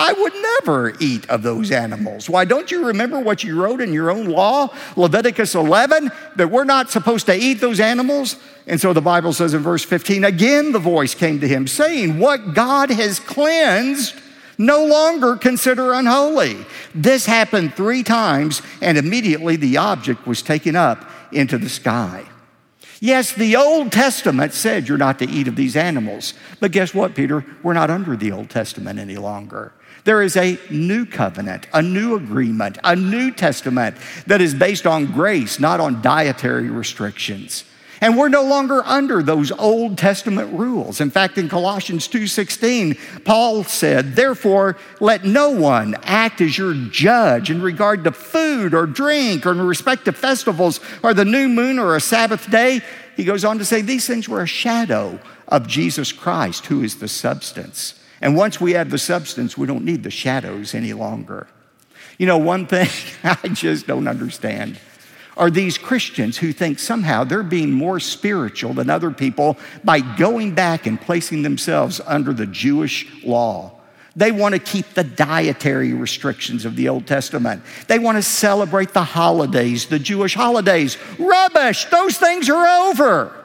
I 0.00 0.14
would 0.14 0.32
never 0.32 0.94
eat 0.98 1.28
of 1.28 1.42
those 1.42 1.70
animals. 1.70 2.30
Why, 2.30 2.46
don't 2.46 2.70
you 2.70 2.86
remember 2.86 3.20
what 3.20 3.44
you 3.44 3.60
wrote 3.60 3.82
in 3.82 3.92
your 3.92 4.10
own 4.10 4.30
law, 4.30 4.74
Leviticus 4.96 5.54
11, 5.54 6.10
that 6.36 6.50
we're 6.50 6.64
not 6.64 6.90
supposed 6.90 7.26
to 7.26 7.34
eat 7.34 7.60
those 7.60 7.80
animals? 7.80 8.36
And 8.66 8.80
so 8.80 8.94
the 8.94 9.02
Bible 9.02 9.34
says 9.34 9.52
in 9.52 9.62
verse 9.62 9.84
15, 9.84 10.24
again 10.24 10.72
the 10.72 10.78
voice 10.78 11.14
came 11.14 11.38
to 11.40 11.48
him 11.48 11.66
saying, 11.66 12.18
What 12.18 12.54
God 12.54 12.90
has 12.90 13.20
cleansed, 13.20 14.14
no 14.56 14.86
longer 14.86 15.36
consider 15.36 15.92
unholy. 15.92 16.56
This 16.94 17.26
happened 17.26 17.74
three 17.74 18.02
times, 18.02 18.62
and 18.80 18.96
immediately 18.96 19.56
the 19.56 19.76
object 19.76 20.26
was 20.26 20.40
taken 20.40 20.76
up 20.76 21.10
into 21.30 21.58
the 21.58 21.68
sky. 21.68 22.24
Yes, 23.00 23.32
the 23.32 23.56
Old 23.56 23.92
Testament 23.92 24.52
said 24.52 24.88
you're 24.88 24.98
not 24.98 25.18
to 25.18 25.28
eat 25.28 25.48
of 25.48 25.56
these 25.56 25.76
animals. 25.76 26.34
But 26.60 26.72
guess 26.72 26.94
what, 26.94 27.14
Peter? 27.14 27.44
We're 27.62 27.72
not 27.72 27.90
under 27.90 28.16
the 28.16 28.32
Old 28.32 28.50
Testament 28.50 28.98
any 28.98 29.16
longer. 29.16 29.72
There 30.04 30.22
is 30.22 30.36
a 30.36 30.58
new 30.70 31.04
covenant, 31.04 31.66
a 31.72 31.82
new 31.82 32.16
agreement, 32.16 32.78
a 32.84 32.96
new 32.96 33.30
testament 33.30 33.96
that 34.26 34.40
is 34.40 34.54
based 34.54 34.86
on 34.86 35.06
grace, 35.06 35.60
not 35.60 35.80
on 35.80 36.02
dietary 36.02 36.70
restrictions. 36.70 37.64
And 38.02 38.16
we're 38.16 38.30
no 38.30 38.42
longer 38.42 38.82
under 38.86 39.22
those 39.22 39.52
Old 39.52 39.98
Testament 39.98 40.54
rules. 40.54 41.02
In 41.02 41.10
fact, 41.10 41.36
in 41.36 41.50
Colossians 41.50 42.08
2:16, 42.08 42.96
Paul 43.24 43.62
said, 43.64 44.16
"Therefore, 44.16 44.78
let 45.00 45.26
no 45.26 45.50
one 45.50 45.94
act 46.04 46.40
as 46.40 46.56
your 46.56 46.72
judge 46.72 47.50
in 47.50 47.60
regard 47.60 48.04
to 48.04 48.12
food 48.12 48.72
or 48.72 48.86
drink 48.86 49.44
or 49.44 49.52
in 49.52 49.60
respect 49.60 50.06
to 50.06 50.12
festivals 50.12 50.80
or 51.02 51.12
the 51.12 51.26
new 51.26 51.46
moon 51.46 51.78
or 51.78 51.94
a 51.94 52.00
Sabbath 52.00 52.50
day." 52.50 52.80
He 53.18 53.24
goes 53.24 53.44
on 53.44 53.58
to 53.58 53.66
say, 53.66 53.82
"These 53.82 54.06
things 54.06 54.30
were 54.30 54.40
a 54.40 54.46
shadow 54.46 55.20
of 55.46 55.66
Jesus 55.66 56.10
Christ, 56.10 56.66
who 56.66 56.82
is 56.82 56.94
the 56.96 57.08
substance." 57.08 57.92
And 58.20 58.36
once 58.36 58.60
we 58.60 58.72
have 58.72 58.90
the 58.90 58.98
substance, 58.98 59.56
we 59.56 59.66
don't 59.66 59.84
need 59.84 60.02
the 60.02 60.10
shadows 60.10 60.74
any 60.74 60.92
longer. 60.92 61.48
You 62.18 62.26
know, 62.26 62.38
one 62.38 62.66
thing 62.66 62.88
I 63.24 63.48
just 63.48 63.86
don't 63.86 64.06
understand 64.08 64.78
are 65.36 65.50
these 65.50 65.78
Christians 65.78 66.36
who 66.36 66.52
think 66.52 66.78
somehow 66.78 67.24
they're 67.24 67.42
being 67.42 67.72
more 67.72 67.98
spiritual 67.98 68.74
than 68.74 68.90
other 68.90 69.10
people 69.10 69.56
by 69.82 70.00
going 70.00 70.54
back 70.54 70.86
and 70.86 71.00
placing 71.00 71.42
themselves 71.42 72.00
under 72.06 72.34
the 72.34 72.46
Jewish 72.46 73.06
law. 73.24 73.72
They 74.16 74.32
want 74.32 74.54
to 74.54 74.58
keep 74.58 74.92
the 74.92 75.04
dietary 75.04 75.94
restrictions 75.94 76.66
of 76.66 76.76
the 76.76 76.88
Old 76.88 77.06
Testament. 77.06 77.62
They 77.86 77.98
want 77.98 78.18
to 78.18 78.22
celebrate 78.22 78.92
the 78.92 79.04
holidays, 79.04 79.86
the 79.86 79.98
Jewish 80.00 80.34
holidays. 80.34 80.98
Rubbish! 81.18 81.86
Those 81.86 82.18
things 82.18 82.50
are 82.50 82.90
over. 82.90 83.39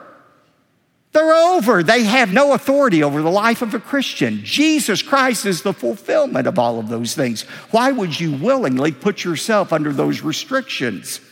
They're 1.16 1.32
over. 1.32 1.82
They 1.82 2.04
have 2.04 2.34
no 2.34 2.52
authority 2.52 3.02
over 3.02 3.22
the 3.22 3.30
life 3.30 3.62
of 3.62 3.72
a 3.72 3.80
Christian. 3.80 4.44
Jesus 4.44 5.00
Christ 5.00 5.46
is 5.46 5.62
the 5.62 5.72
fulfillment 5.72 6.46
of 6.46 6.58
all 6.58 6.78
of 6.78 6.90
those 6.90 7.14
things. 7.14 7.44
Why 7.70 7.90
would 7.90 8.20
you 8.20 8.32
willingly 8.32 8.92
put 8.92 9.24
yourself 9.24 9.72
under 9.72 9.94
those 9.94 10.20
restrictions? 10.20 11.22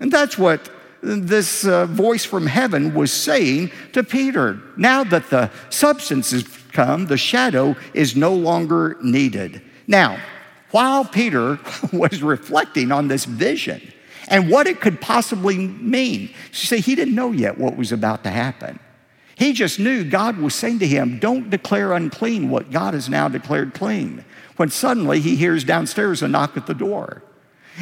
And 0.00 0.10
that's 0.10 0.38
what 0.38 0.70
this 1.02 1.66
uh, 1.66 1.84
voice 1.84 2.24
from 2.24 2.46
heaven 2.46 2.94
was 2.94 3.12
saying 3.12 3.70
to 3.92 4.02
Peter. 4.02 4.60
Now 4.78 5.04
that 5.04 5.28
the 5.28 5.50
substance 5.68 6.30
has 6.30 6.44
come, 6.72 7.04
the 7.04 7.18
shadow 7.18 7.76
is 7.92 8.16
no 8.16 8.32
longer 8.32 8.96
needed. 9.02 9.60
Now, 9.86 10.22
while 10.70 11.04
Peter 11.04 11.58
was 11.92 12.22
reflecting 12.22 12.90
on 12.90 13.08
this 13.08 13.26
vision 13.26 13.92
and 14.28 14.48
what 14.48 14.66
it 14.66 14.80
could 14.80 15.02
possibly 15.02 15.58
mean, 15.58 16.30
you 16.30 16.54
see, 16.54 16.80
he 16.80 16.94
didn't 16.94 17.14
know 17.14 17.32
yet 17.32 17.58
what 17.58 17.76
was 17.76 17.92
about 17.92 18.24
to 18.24 18.30
happen. 18.30 18.80
He 19.36 19.52
just 19.52 19.78
knew 19.78 20.04
God 20.04 20.38
was 20.38 20.54
saying 20.54 20.78
to 20.80 20.86
him, 20.86 21.18
Don't 21.18 21.50
declare 21.50 21.92
unclean 21.92 22.50
what 22.50 22.70
God 22.70 22.94
has 22.94 23.08
now 23.08 23.28
declared 23.28 23.74
clean. 23.74 24.24
When 24.56 24.70
suddenly 24.70 25.20
he 25.20 25.36
hears 25.36 25.64
downstairs 25.64 26.22
a 26.22 26.28
knock 26.28 26.56
at 26.56 26.66
the 26.66 26.74
door. 26.74 27.22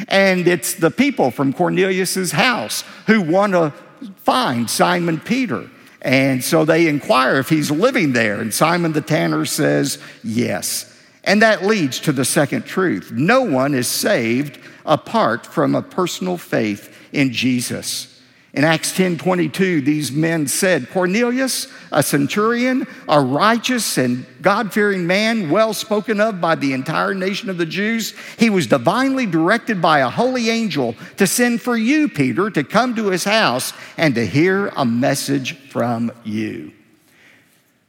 And 0.07 0.47
it's 0.47 0.73
the 0.73 0.89
people 0.89 1.29
from 1.29 1.53
Cornelius's 1.53 2.31
house 2.31 2.83
who 3.05 3.21
want 3.21 3.53
to 3.53 3.71
find 4.17 4.69
Simon 4.69 5.19
Peter. 5.19 5.69
And 6.01 6.43
so 6.43 6.65
they 6.65 6.87
inquire 6.87 7.37
if 7.37 7.49
he's 7.49 7.69
living 7.69 8.13
there. 8.13 8.41
And 8.41 8.53
Simon 8.53 8.93
the 8.93 9.01
tanner 9.01 9.45
says, 9.45 9.99
Yes. 10.23 10.89
And 11.23 11.41
that 11.41 11.63
leads 11.63 11.99
to 12.01 12.11
the 12.11 12.25
second 12.25 12.65
truth 12.65 13.11
no 13.11 13.41
one 13.43 13.73
is 13.73 13.87
saved 13.87 14.59
apart 14.85 15.45
from 15.45 15.75
a 15.75 15.81
personal 15.81 16.37
faith 16.37 16.93
in 17.13 17.31
Jesus. 17.31 18.12
In 18.53 18.63
Acts 18.63 18.95
10 18.95 19.17
22, 19.17 19.81
these 19.81 20.11
men 20.11 20.45
said, 20.45 20.91
Cornelius, 20.91 21.67
a 21.91 22.03
centurion, 22.03 22.85
a 23.09 23.19
righteous 23.19 23.97
and 23.97 24.27
God 24.43 24.71
fearing 24.71 25.07
man, 25.07 25.49
well 25.49 25.73
spoken 25.73 26.21
of 26.21 26.39
by 26.39 26.53
the 26.53 26.73
entire 26.73 27.15
nation 27.15 27.49
of 27.49 27.57
the 27.57 27.65
Jews, 27.65 28.13
he 28.37 28.51
was 28.51 28.67
divinely 28.67 29.25
directed 29.25 29.81
by 29.81 29.99
a 29.99 30.09
holy 30.09 30.51
angel 30.51 30.95
to 31.17 31.25
send 31.25 31.63
for 31.63 31.75
you, 31.75 32.07
Peter, 32.07 32.51
to 32.51 32.63
come 32.63 32.95
to 32.95 33.07
his 33.07 33.23
house 33.23 33.73
and 33.97 34.13
to 34.13 34.25
hear 34.25 34.67
a 34.75 34.85
message 34.85 35.57
from 35.69 36.11
you. 36.23 36.73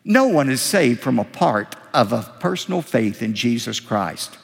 No 0.02 0.28
one 0.28 0.48
is 0.48 0.62
saved 0.62 1.00
from 1.00 1.18
a 1.18 1.24
part 1.24 1.76
of 1.92 2.12
a 2.14 2.22
personal 2.40 2.80
faith 2.80 3.22
in 3.22 3.34
Jesus 3.34 3.80
Christ. 3.80 4.38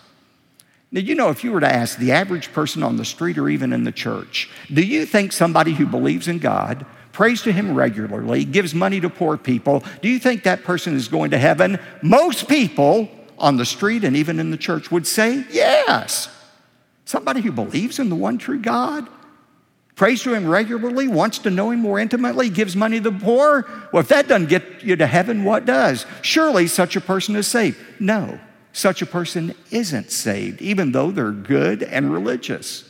Now, 0.93 1.01
you 1.01 1.15
know, 1.15 1.29
if 1.31 1.45
you 1.45 1.53
were 1.53 1.61
to 1.61 1.73
ask 1.73 1.99
the 1.99 2.13
average 2.13 2.53
person 2.53 2.83
on 2.83 2.97
the 2.97 3.05
street 3.05 3.39
or 3.39 3.49
even 3.49 3.73
in 3.73 3.85
the 3.85 3.93
church, 3.93 4.51
do 4.73 4.83
you 4.83 5.07
think 5.07 5.33
somebody 5.33 5.73
who 5.73 5.87
believes 5.87 6.27
in 6.27 6.39
God, 6.39 6.85
prays 7.13 7.43
to 7.43 7.53
Him 7.53 7.75
regularly, 7.75 8.45
gives 8.45 8.75
money 8.75 9.01
to 9.01 9.09
poor 9.09 9.37
people, 9.37 9.85
do 10.03 10.09
you 10.09 10.19
think 10.19 10.43
that 10.43 10.65
person 10.65 10.97
is 10.97 11.07
going 11.07 11.31
to 11.31 11.39
heaven? 11.39 11.79
Most 12.03 12.49
people 12.49 13.09
on 13.39 13.57
the 13.57 13.65
street 13.65 14.03
and 14.03 14.17
even 14.17 14.41
in 14.41 14.51
the 14.51 14.57
church 14.57 14.91
would 14.91 15.07
say 15.07 15.45
yes. 15.51 16.29
Somebody 17.05 17.41
who 17.41 17.53
believes 17.53 17.99
in 17.99 18.09
the 18.09 18.17
one 18.17 18.39
true 18.39 18.59
God, 18.59 19.09
prays 19.95 20.23
to 20.25 20.35
Him 20.35 20.49
regularly, 20.49 21.07
wants 21.07 21.39
to 21.41 21.51
know 21.51 21.71
Him 21.71 21.81
more 21.81 22.01
intimately, 22.01 22.49
gives 22.49 22.75
money 22.75 23.01
to 23.01 23.11
the 23.11 23.19
poor. 23.19 23.69
Well, 23.93 24.01
if 24.01 24.09
that 24.09 24.27
doesn't 24.27 24.49
get 24.49 24.83
you 24.83 24.97
to 24.97 25.07
heaven, 25.07 25.45
what 25.45 25.67
does? 25.67 26.05
Surely 26.23 26.67
such 26.67 26.97
a 26.97 27.01
person 27.01 27.37
is 27.37 27.47
saved. 27.47 27.79
No. 28.01 28.41
Such 28.73 29.03
a 29.03 29.07
person 29.07 29.55
isn't 29.71 30.11
saved, 30.11 30.63
even 30.63 30.93
though 30.93 31.11
they're 31.11 31.33
good 31.33 31.83
and 31.83 32.13
religious. 32.13 32.85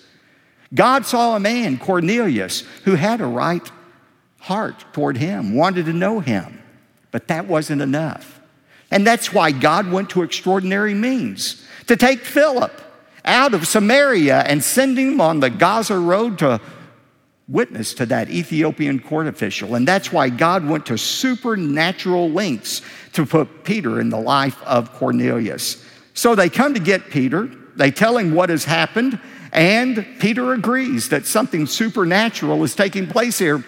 God 0.74 1.06
saw 1.06 1.36
a 1.36 1.40
man, 1.40 1.78
Cornelius, 1.78 2.60
who 2.84 2.94
had 2.94 3.20
a 3.20 3.26
right 3.26 3.70
heart 4.38 4.84
toward 4.92 5.16
him, 5.16 5.54
wanted 5.54 5.86
to 5.86 5.92
know 5.92 6.20
him, 6.20 6.62
but 7.10 7.28
that 7.28 7.46
wasn't 7.46 7.82
enough. 7.82 8.40
And 8.90 9.06
that's 9.06 9.32
why 9.32 9.52
God 9.52 9.90
went 9.90 10.10
to 10.10 10.22
extraordinary 10.22 10.94
means 10.94 11.64
to 11.86 11.96
take 11.96 12.20
Philip 12.20 12.80
out 13.24 13.54
of 13.54 13.66
Samaria 13.66 14.40
and 14.40 14.62
send 14.62 14.98
him 14.98 15.20
on 15.20 15.40
the 15.40 15.50
Gaza 15.50 15.98
road 15.98 16.38
to 16.38 16.60
witness 17.50 17.94
to 17.94 18.06
that 18.06 18.30
Ethiopian 18.30 19.00
court 19.00 19.26
official. 19.26 19.74
And 19.74 19.86
that's 19.86 20.12
why 20.12 20.28
God 20.28 20.66
went 20.66 20.86
to 20.86 20.96
supernatural 20.96 22.30
lengths 22.30 22.80
to 23.14 23.26
put 23.26 23.64
Peter 23.64 24.00
in 24.00 24.08
the 24.08 24.20
life 24.20 24.62
of 24.62 24.92
Cornelius. 24.92 25.84
So 26.14 26.34
they 26.34 26.48
come 26.48 26.74
to 26.74 26.80
get 26.80 27.10
Peter, 27.10 27.50
they 27.74 27.90
tell 27.90 28.16
him 28.16 28.34
what 28.34 28.50
has 28.50 28.64
happened, 28.64 29.18
and 29.52 30.06
Peter 30.20 30.52
agrees 30.52 31.08
that 31.08 31.26
something 31.26 31.66
supernatural 31.66 32.62
is 32.62 32.76
taking 32.76 33.08
place 33.08 33.38
here. 33.38 33.64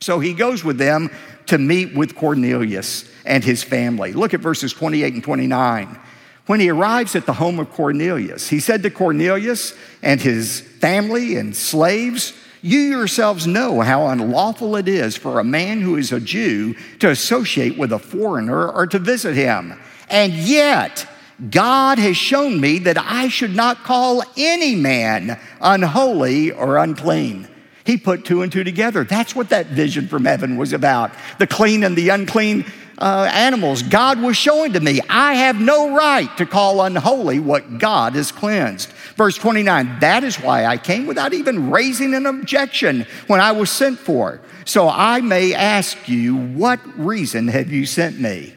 So 0.00 0.18
he 0.18 0.34
goes 0.34 0.64
with 0.64 0.78
them 0.78 1.10
to 1.46 1.58
meet 1.58 1.94
with 1.94 2.16
Cornelius 2.16 3.08
and 3.24 3.44
his 3.44 3.62
family. 3.62 4.12
Look 4.12 4.34
at 4.34 4.40
verses 4.40 4.72
28 4.72 5.14
and 5.14 5.22
29. 5.22 6.00
When 6.46 6.60
he 6.60 6.68
arrives 6.68 7.14
at 7.16 7.26
the 7.26 7.32
home 7.32 7.58
of 7.58 7.70
Cornelius, 7.70 8.48
he 8.48 8.60
said 8.60 8.82
to 8.82 8.90
Cornelius 8.90 9.74
and 10.02 10.20
his 10.20 10.60
family 10.60 11.36
and 11.36 11.56
slaves, 11.56 12.34
You 12.64 12.80
yourselves 12.80 13.46
know 13.46 13.82
how 13.82 14.06
unlawful 14.06 14.76
it 14.76 14.88
is 14.88 15.18
for 15.18 15.38
a 15.38 15.44
man 15.44 15.82
who 15.82 15.98
is 15.98 16.12
a 16.12 16.18
Jew 16.18 16.74
to 17.00 17.10
associate 17.10 17.76
with 17.76 17.92
a 17.92 17.98
foreigner 17.98 18.66
or 18.66 18.86
to 18.86 18.98
visit 18.98 19.34
him. 19.34 19.78
And 20.08 20.32
yet, 20.32 21.06
God 21.50 21.98
has 21.98 22.16
shown 22.16 22.58
me 22.58 22.78
that 22.78 22.96
I 22.96 23.28
should 23.28 23.54
not 23.54 23.84
call 23.84 24.22
any 24.38 24.76
man 24.76 25.38
unholy 25.60 26.52
or 26.52 26.78
unclean. 26.78 27.48
He 27.84 27.98
put 27.98 28.24
two 28.24 28.40
and 28.40 28.50
two 28.50 28.64
together. 28.64 29.04
That's 29.04 29.36
what 29.36 29.50
that 29.50 29.66
vision 29.66 30.08
from 30.08 30.24
heaven 30.24 30.56
was 30.56 30.72
about. 30.72 31.12
The 31.38 31.46
clean 31.46 31.84
and 31.84 31.94
the 31.94 32.08
unclean 32.08 32.64
uh, 32.98 33.28
animals 33.32 33.82
God 33.82 34.20
was 34.20 34.36
showing 34.36 34.72
to 34.74 34.80
me. 34.80 35.00
I 35.08 35.34
have 35.34 35.60
no 35.60 35.94
right 35.96 36.34
to 36.36 36.46
call 36.46 36.82
unholy 36.82 37.38
what 37.38 37.78
God 37.78 38.14
has 38.14 38.32
cleansed. 38.32 38.88
Verse 39.16 39.36
29 39.36 40.00
That 40.00 40.24
is 40.24 40.36
why 40.36 40.66
I 40.66 40.76
came 40.78 41.06
without 41.06 41.32
even 41.32 41.70
raising 41.70 42.14
an 42.14 42.26
objection 42.26 43.06
when 43.26 43.40
I 43.40 43.52
was 43.52 43.70
sent 43.70 43.98
for. 43.98 44.40
So 44.64 44.88
I 44.88 45.20
may 45.20 45.54
ask 45.54 46.08
you, 46.08 46.36
What 46.36 46.80
reason 46.98 47.48
have 47.48 47.70
you 47.70 47.86
sent 47.86 48.18
me? 48.20 48.54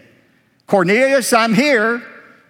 Cornelius, 0.67 1.33
I'm 1.33 1.53
here. 1.53 2.03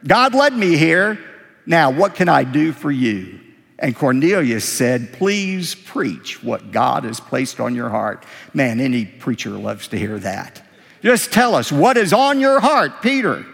God 0.06 0.34
led 0.34 0.54
me 0.54 0.78
here. 0.78 1.20
Now, 1.66 1.92
what 1.92 2.16
can 2.16 2.30
I 2.30 2.44
do 2.44 2.72
for 2.72 2.92
you? 2.92 3.40
And 3.80 3.96
Cornelius 3.96 4.66
said, 4.66 5.14
Please 5.14 5.76
preach 5.76 6.44
what 6.44 6.72
God 6.72 7.04
has 7.04 7.20
placed 7.20 7.60
on 7.60 7.76
your 7.76 7.90
heart. 7.90 8.26
Man, 8.54 8.80
any 8.80 9.06
preacher 9.06 9.52
loves 9.52 9.88
to 9.90 9.98
hear 9.98 10.18
that. 10.20 10.67
Just 11.02 11.32
tell 11.32 11.56
us 11.56 11.72
what 11.72 11.98
is 11.98 12.14
on 12.14 12.40
your 12.40 12.60
heart, 12.60 13.02
Peter. 13.02 13.46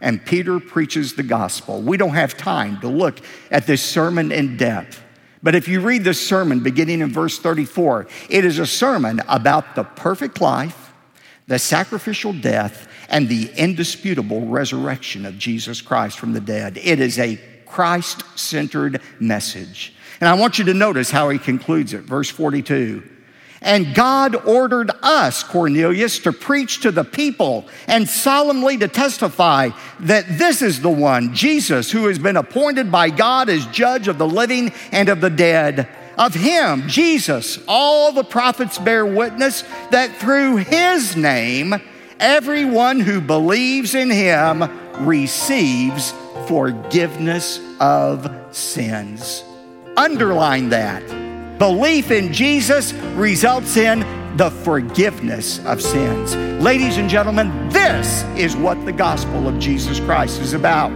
And 0.00 0.24
Peter 0.24 0.58
preaches 0.58 1.14
the 1.14 1.22
gospel. 1.22 1.80
We 1.80 1.96
don't 1.96 2.14
have 2.14 2.36
time 2.36 2.80
to 2.80 2.88
look 2.88 3.20
at 3.50 3.66
this 3.66 3.82
sermon 3.82 4.32
in 4.32 4.56
depth. 4.56 5.00
But 5.42 5.54
if 5.54 5.68
you 5.68 5.80
read 5.80 6.04
this 6.04 6.24
sermon 6.24 6.60
beginning 6.60 7.00
in 7.00 7.12
verse 7.12 7.38
34, 7.38 8.06
it 8.28 8.44
is 8.44 8.58
a 8.58 8.66
sermon 8.66 9.20
about 9.28 9.74
the 9.74 9.84
perfect 9.84 10.40
life, 10.40 10.92
the 11.46 11.58
sacrificial 11.58 12.32
death, 12.32 12.88
and 13.08 13.28
the 13.28 13.50
indisputable 13.56 14.46
resurrection 14.46 15.26
of 15.26 15.38
Jesus 15.38 15.80
Christ 15.80 16.18
from 16.18 16.32
the 16.32 16.40
dead. 16.40 16.78
It 16.78 17.00
is 17.00 17.18
a 17.18 17.40
Christ 17.66 18.22
centered 18.36 19.00
message. 19.18 19.94
And 20.20 20.28
I 20.28 20.34
want 20.34 20.58
you 20.58 20.64
to 20.66 20.74
notice 20.74 21.10
how 21.10 21.30
he 21.30 21.38
concludes 21.38 21.94
it. 21.94 22.02
Verse 22.02 22.28
42. 22.28 23.02
And 23.62 23.94
God 23.94 24.34
ordered 24.46 24.90
us, 25.02 25.44
Cornelius, 25.44 26.18
to 26.20 26.32
preach 26.32 26.80
to 26.80 26.90
the 26.90 27.04
people 27.04 27.64
and 27.86 28.08
solemnly 28.08 28.76
to 28.78 28.88
testify 28.88 29.70
that 30.00 30.26
this 30.36 30.62
is 30.62 30.80
the 30.80 30.90
one, 30.90 31.32
Jesus, 31.32 31.90
who 31.90 32.08
has 32.08 32.18
been 32.18 32.36
appointed 32.36 32.90
by 32.90 33.08
God 33.08 33.48
as 33.48 33.64
judge 33.66 34.08
of 34.08 34.18
the 34.18 34.26
living 34.26 34.72
and 34.90 35.08
of 35.08 35.20
the 35.20 35.30
dead. 35.30 35.88
Of 36.18 36.34
him, 36.34 36.88
Jesus, 36.88 37.58
all 37.66 38.12
the 38.12 38.24
prophets 38.24 38.78
bear 38.78 39.06
witness 39.06 39.64
that 39.90 40.14
through 40.16 40.56
his 40.56 41.16
name, 41.16 41.74
everyone 42.20 43.00
who 43.00 43.20
believes 43.20 43.94
in 43.94 44.10
him 44.10 44.62
receives 45.06 46.12
forgiveness 46.46 47.60
of 47.80 48.30
sins. 48.50 49.42
Underline 49.96 50.68
that. 50.70 51.21
Belief 51.62 52.10
in 52.10 52.32
Jesus 52.32 52.92
results 53.14 53.76
in 53.76 54.00
the 54.36 54.50
forgiveness 54.50 55.64
of 55.64 55.80
sins. 55.80 56.34
Ladies 56.60 56.96
and 56.96 57.08
gentlemen, 57.08 57.68
this 57.68 58.24
is 58.36 58.56
what 58.56 58.84
the 58.84 58.90
gospel 58.90 59.46
of 59.46 59.60
Jesus 59.60 60.00
Christ 60.00 60.40
is 60.40 60.54
about. 60.54 60.90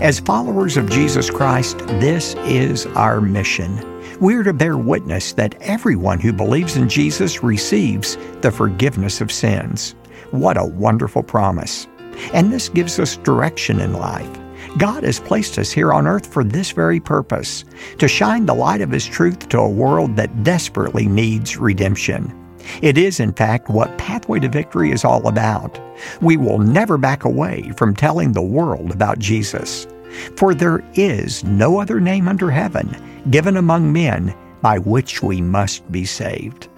As 0.00 0.20
followers 0.20 0.78
of 0.78 0.88
Jesus 0.88 1.28
Christ, 1.28 1.80
this 2.00 2.34
is 2.46 2.86
our 2.96 3.20
mission. 3.20 3.76
We're 4.20 4.42
to 4.42 4.54
bear 4.54 4.78
witness 4.78 5.34
that 5.34 5.60
everyone 5.60 6.18
who 6.18 6.32
believes 6.32 6.78
in 6.78 6.88
Jesus 6.88 7.42
receives 7.42 8.16
the 8.40 8.50
forgiveness 8.50 9.20
of 9.20 9.30
sins. 9.30 9.94
What 10.30 10.56
a 10.56 10.64
wonderful 10.64 11.24
promise! 11.24 11.86
And 12.32 12.54
this 12.54 12.70
gives 12.70 12.98
us 12.98 13.18
direction 13.18 13.80
in 13.80 13.92
life. 13.92 14.47
God 14.78 15.02
has 15.02 15.18
placed 15.18 15.58
us 15.58 15.72
here 15.72 15.92
on 15.92 16.06
earth 16.06 16.32
for 16.32 16.44
this 16.44 16.70
very 16.70 17.00
purpose 17.00 17.64
to 17.98 18.06
shine 18.06 18.46
the 18.46 18.54
light 18.54 18.80
of 18.80 18.92
His 18.92 19.04
truth 19.04 19.48
to 19.48 19.58
a 19.58 19.68
world 19.68 20.14
that 20.14 20.44
desperately 20.44 21.08
needs 21.08 21.56
redemption. 21.56 22.32
It 22.80 22.96
is, 22.96 23.18
in 23.18 23.32
fact, 23.32 23.68
what 23.68 23.98
Pathway 23.98 24.38
to 24.38 24.48
Victory 24.48 24.92
is 24.92 25.04
all 25.04 25.26
about. 25.26 25.80
We 26.20 26.36
will 26.36 26.58
never 26.58 26.96
back 26.96 27.24
away 27.24 27.72
from 27.76 27.94
telling 27.94 28.32
the 28.32 28.42
world 28.42 28.92
about 28.92 29.18
Jesus. 29.18 29.88
For 30.36 30.54
there 30.54 30.84
is 30.94 31.42
no 31.42 31.80
other 31.80 32.00
name 32.00 32.28
under 32.28 32.50
heaven 32.50 32.94
given 33.30 33.56
among 33.56 33.92
men 33.92 34.32
by 34.62 34.78
which 34.78 35.24
we 35.24 35.40
must 35.40 35.90
be 35.90 36.04
saved. 36.04 36.68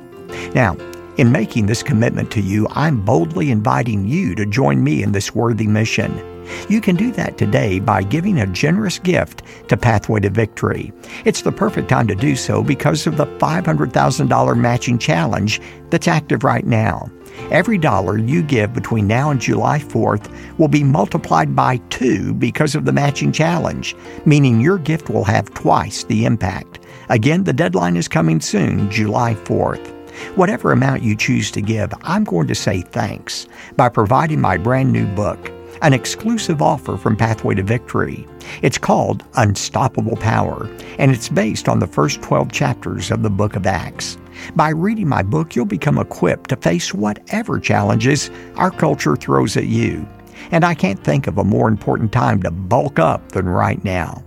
Now, 0.55 0.75
in 1.19 1.31
making 1.31 1.67
this 1.67 1.83
commitment 1.83 2.31
to 2.33 2.41
you, 2.41 2.67
I'm 2.71 3.05
boldly 3.05 3.51
inviting 3.51 4.07
you 4.07 4.35
to 4.37 4.47
join 4.47 4.83
me 4.83 5.03
in 5.03 5.13
this 5.13 5.35
worthy 5.35 5.67
mission. 5.67 6.30
You 6.69 6.81
can 6.81 6.97
do 6.97 7.11
that 7.13 7.39
today 7.39 7.79
by 7.81 8.03
giving 8.03 8.41
a 8.41 8.47
generous 8.47 8.99
gift 8.99 9.43
to 9.69 9.77
Pathway 9.77 10.21
to 10.21 10.31
Victory. 10.31 10.93
It's 11.25 11.43
the 11.43 11.53
perfect 11.53 11.89
time 11.89 12.07
to 12.09 12.15
do 12.15 12.37
so 12.37 12.63
because 12.63 13.07
of 13.07 13.17
the 13.17 13.27
$500,000 13.27 14.59
matching 14.59 14.99
challenge 14.99 15.61
that's 15.91 16.09
active 16.09 16.45
right 16.45 16.67
now. 16.67 17.11
Every 17.51 17.79
dollar 17.79 18.19
you 18.19 18.43
give 18.43 18.73
between 18.73 19.07
now 19.07 19.31
and 19.31 19.41
July 19.41 19.79
4th 19.79 20.33
will 20.59 20.69
be 20.69 20.85
multiplied 20.85 21.57
by 21.57 21.79
two 21.89 22.35
because 22.35 22.75
of 22.75 22.85
the 22.85 22.93
matching 22.93 23.33
challenge, 23.33 23.97
meaning 24.25 24.61
your 24.61 24.79
gift 24.79 25.11
will 25.11 25.25
have 25.25 25.53
twice 25.55 26.05
the 26.05 26.25
impact. 26.25 26.81
Again, 27.09 27.45
the 27.45 27.53
deadline 27.53 27.97
is 27.97 28.09
coming 28.09 28.41
soon, 28.41 28.91
July 28.91 29.35
4th. 29.35 29.97
Whatever 30.37 30.73
amount 30.73 31.03
you 31.03 31.17
choose 31.17 31.51
to 31.53 31.63
give, 31.63 31.93
I'm 32.03 32.25
going 32.25 32.47
to 32.49 32.55
say 32.55 32.83
thanks 32.83 33.47
by 33.77 33.89
providing 33.89 34.41
my 34.41 34.57
brand 34.57 34.93
new 34.93 35.07
book, 35.07 35.51
an 35.83 35.93
exclusive 35.93 36.61
offer 36.61 36.97
from 36.97 37.17
Pathway 37.17 37.55
to 37.55 37.63
Victory. 37.63 38.27
It's 38.63 38.79
called 38.79 39.25
Unstoppable 39.35 40.17
Power, 40.17 40.69
and 40.99 41.11
it's 41.11 41.29
based 41.29 41.69
on 41.69 41.79
the 41.79 41.87
first 41.87 42.23
12 42.23 42.53
chapters 42.53 43.11
of 43.11 43.23
the 43.23 43.31
book 43.31 43.57
of 43.57 43.67
Acts. 43.67 44.19
By 44.55 44.71
reading 44.71 45.09
my 45.09 45.23
book, 45.23 45.55
you'll 45.55 45.65
become 45.65 45.99
equipped 45.99 46.51
to 46.51 46.57
face 46.57 46.95
whatever 46.95 47.59
challenges 47.59 48.31
our 48.57 48.71
culture 48.71 49.17
throws 49.17 49.57
at 49.57 49.67
you. 49.67 50.07
And 50.51 50.65
I 50.65 50.75
can't 50.75 51.03
think 51.03 51.27
of 51.27 51.39
a 51.39 51.45
more 51.45 51.69
important 51.69 52.13
time 52.13 52.43
to 52.43 52.51
bulk 52.51 52.99
up 52.99 53.33
than 53.33 53.49
right 53.49 53.83
now. 53.85 54.25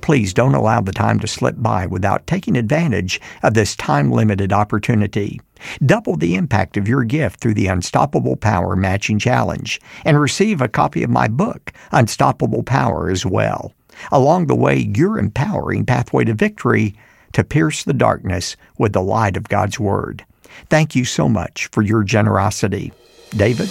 Please 0.00 0.34
don't 0.34 0.54
allow 0.54 0.80
the 0.80 0.92
time 0.92 1.20
to 1.20 1.26
slip 1.26 1.56
by 1.58 1.86
without 1.86 2.26
taking 2.26 2.56
advantage 2.56 3.20
of 3.42 3.54
this 3.54 3.76
time 3.76 4.10
limited 4.10 4.52
opportunity. 4.52 5.40
Double 5.84 6.16
the 6.16 6.34
impact 6.34 6.76
of 6.76 6.88
your 6.88 7.04
gift 7.04 7.40
through 7.40 7.54
the 7.54 7.66
Unstoppable 7.66 8.36
Power 8.36 8.76
Matching 8.76 9.18
Challenge 9.18 9.80
and 10.04 10.20
receive 10.20 10.60
a 10.60 10.68
copy 10.68 11.02
of 11.02 11.10
my 11.10 11.28
book, 11.28 11.72
Unstoppable 11.92 12.62
Power, 12.62 13.10
as 13.10 13.24
well. 13.24 13.72
Along 14.12 14.46
the 14.46 14.54
way, 14.54 14.90
you're 14.94 15.18
empowering 15.18 15.86
Pathway 15.86 16.24
to 16.24 16.34
Victory 16.34 16.94
to 17.32 17.44
pierce 17.44 17.84
the 17.84 17.94
darkness 17.94 18.56
with 18.78 18.92
the 18.92 19.02
light 19.02 19.36
of 19.36 19.48
God's 19.48 19.80
Word. 19.80 20.24
Thank 20.68 20.94
you 20.94 21.04
so 21.04 21.28
much 21.28 21.68
for 21.68 21.82
your 21.82 22.02
generosity. 22.02 22.92
David? 23.30 23.70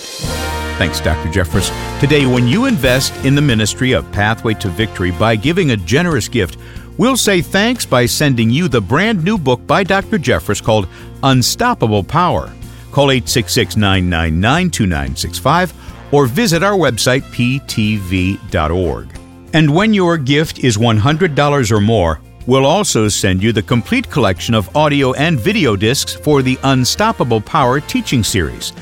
Thanks, 0.78 1.00
Dr. 1.00 1.30
Jeffress. 1.30 1.72
Today, 2.02 2.26
when 2.26 2.50
you 2.50 2.66
invest 2.66 3.14
in 3.24 3.34
the 3.34 3.42
ministry 3.42 3.94
of 3.94 4.12
Pathway 4.12 4.56
to 4.56 4.68
Victory 4.68 5.12
by 5.12 5.38
giving 5.38 5.72
a 5.72 5.78
generous 5.78 6.28
gift, 6.28 6.58
we'll 6.98 7.16
say 7.16 7.42
thanks 7.42 7.86
by 7.86 8.06
sending 8.06 8.50
you 8.50 8.68
the 8.68 8.82
brand 8.82 9.24
new 9.24 9.38
book 9.38 9.66
by 9.66 9.86
Dr. 9.86 10.18
Jeffress 10.18 10.62
called 10.62 10.90
Unstoppable 11.24 12.04
Power. 12.04 12.52
Call 12.92 13.12
866 13.12 13.78
999 13.78 14.70
2965 14.70 16.14
or 16.14 16.26
visit 16.26 16.62
our 16.62 16.78
website, 16.78 17.22
ptv.org. 17.32 19.08
And 19.54 19.74
when 19.74 19.94
your 19.94 20.18
gift 20.18 20.60
is 20.60 20.78
$100 20.78 21.72
or 21.72 21.80
more, 21.80 22.20
we'll 22.48 22.66
also 22.66 23.08
send 23.08 23.42
you 23.42 23.54
the 23.54 23.62
complete 23.62 24.10
collection 24.10 24.54
of 24.54 24.76
audio 24.76 25.14
and 25.14 25.40
video 25.40 25.78
discs 25.78 26.14
for 26.14 26.42
the 26.42 26.60
Unstoppable 26.64 27.40
Power 27.40 27.80
teaching 27.80 28.26
series. 28.26 28.74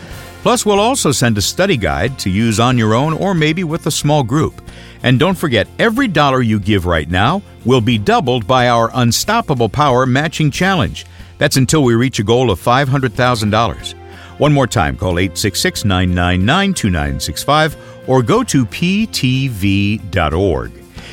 Plus, 0.43 0.65
we'll 0.65 0.79
also 0.81 1.13
send 1.13 1.37
a 1.37 1.41
study 1.41 1.77
guide 1.77 2.19
to 2.19 2.29
use 2.29 2.59
on 2.59 2.77
your 2.77 2.93
own 2.93 3.13
or 3.13 3.33
maybe 3.33 3.63
with 3.63 3.87
a 3.87 3.91
small 3.91 4.23
group. 4.23 4.61
And 5.01 5.17
don't 5.17 5.37
forget, 5.37 5.69
every 5.79 6.09
dollar 6.09 6.41
you 6.41 6.59
give 6.59 6.85
right 6.85 7.09
now 7.09 7.41
will 7.63 7.79
be 7.79 7.97
doubled 7.97 8.45
by 8.45 8.67
our 8.67 8.91
Unstoppable 8.93 9.69
Power 9.69 10.05
Matching 10.05 10.51
Challenge. 10.51 11.05
That's 11.37 11.55
until 11.55 11.85
we 11.85 11.95
reach 11.95 12.19
a 12.19 12.23
goal 12.23 12.51
of 12.51 12.59
$500,000. 12.59 13.93
One 14.37 14.51
more 14.51 14.67
time, 14.67 14.97
call 14.97 15.17
866 15.17 15.85
999 15.85 16.73
2965 16.73 17.77
or 18.09 18.21
go 18.21 18.43
to 18.43 18.65
ptv.org. 18.65 20.01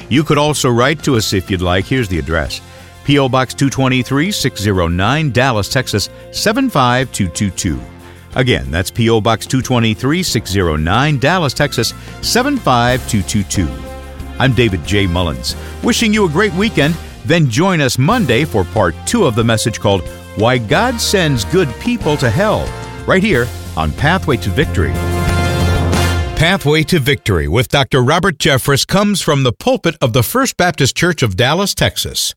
You 0.09 0.25
could 0.25 0.39
also 0.39 0.71
write 0.71 1.05
to 1.05 1.15
us 1.15 1.33
if 1.33 1.49
you'd 1.49 1.63
like. 1.63 1.85
Here's 1.85 2.09
the 2.09 2.19
address 2.19 2.61
P.O. 3.05 3.29
Box 3.29 3.55
223 3.55 4.33
609, 4.33 5.31
Dallas, 5.31 5.69
Texas 5.69 6.11
75222. 6.33 8.00
Again, 8.35 8.71
that's 8.71 8.91
P.O. 8.91 9.21
Box 9.21 9.47
223 9.47 10.23
609, 10.23 11.19
Dallas, 11.19 11.55
Texas 11.55 11.95
75222. 12.23 13.69
I'm 14.39 14.55
David 14.55 14.85
J. 14.87 15.07
Mullins, 15.07 15.57
wishing 15.83 16.15
you 16.15 16.27
a 16.27 16.31
great 16.31 16.55
weekend. 16.55 16.95
Then 17.25 17.51
join 17.51 17.81
us 17.81 17.99
Monday 17.99 18.45
for 18.45 18.65
part 18.65 18.95
two 19.07 19.25
of 19.27 19.35
the 19.35 19.45
message 19.45 19.81
called 19.81 20.03
Why 20.37 20.59
God 20.59 21.01
Sends 21.01 21.45
Good 21.45 21.69
People 21.81 22.17
to 22.17 22.31
Hell, 22.31 22.67
right 23.07 23.23
here 23.23 23.47
on 23.77 23.93
Pathway 23.93 24.37
to 24.39 24.51
Victory. 24.51 24.93
Pathway 26.41 26.83
to 26.85 26.99
Victory 26.99 27.49
with 27.49 27.69
Dr. 27.69 28.03
Robert 28.03 28.39
Jeffress 28.39 28.87
comes 28.87 29.21
from 29.21 29.43
the 29.43 29.53
pulpit 29.53 29.97
of 30.01 30.15
the 30.15 30.23
First 30.23 30.57
Baptist 30.57 30.97
Church 30.97 31.23
of 31.23 31.37
Dallas, 31.37 31.75
Texas. 31.75 32.35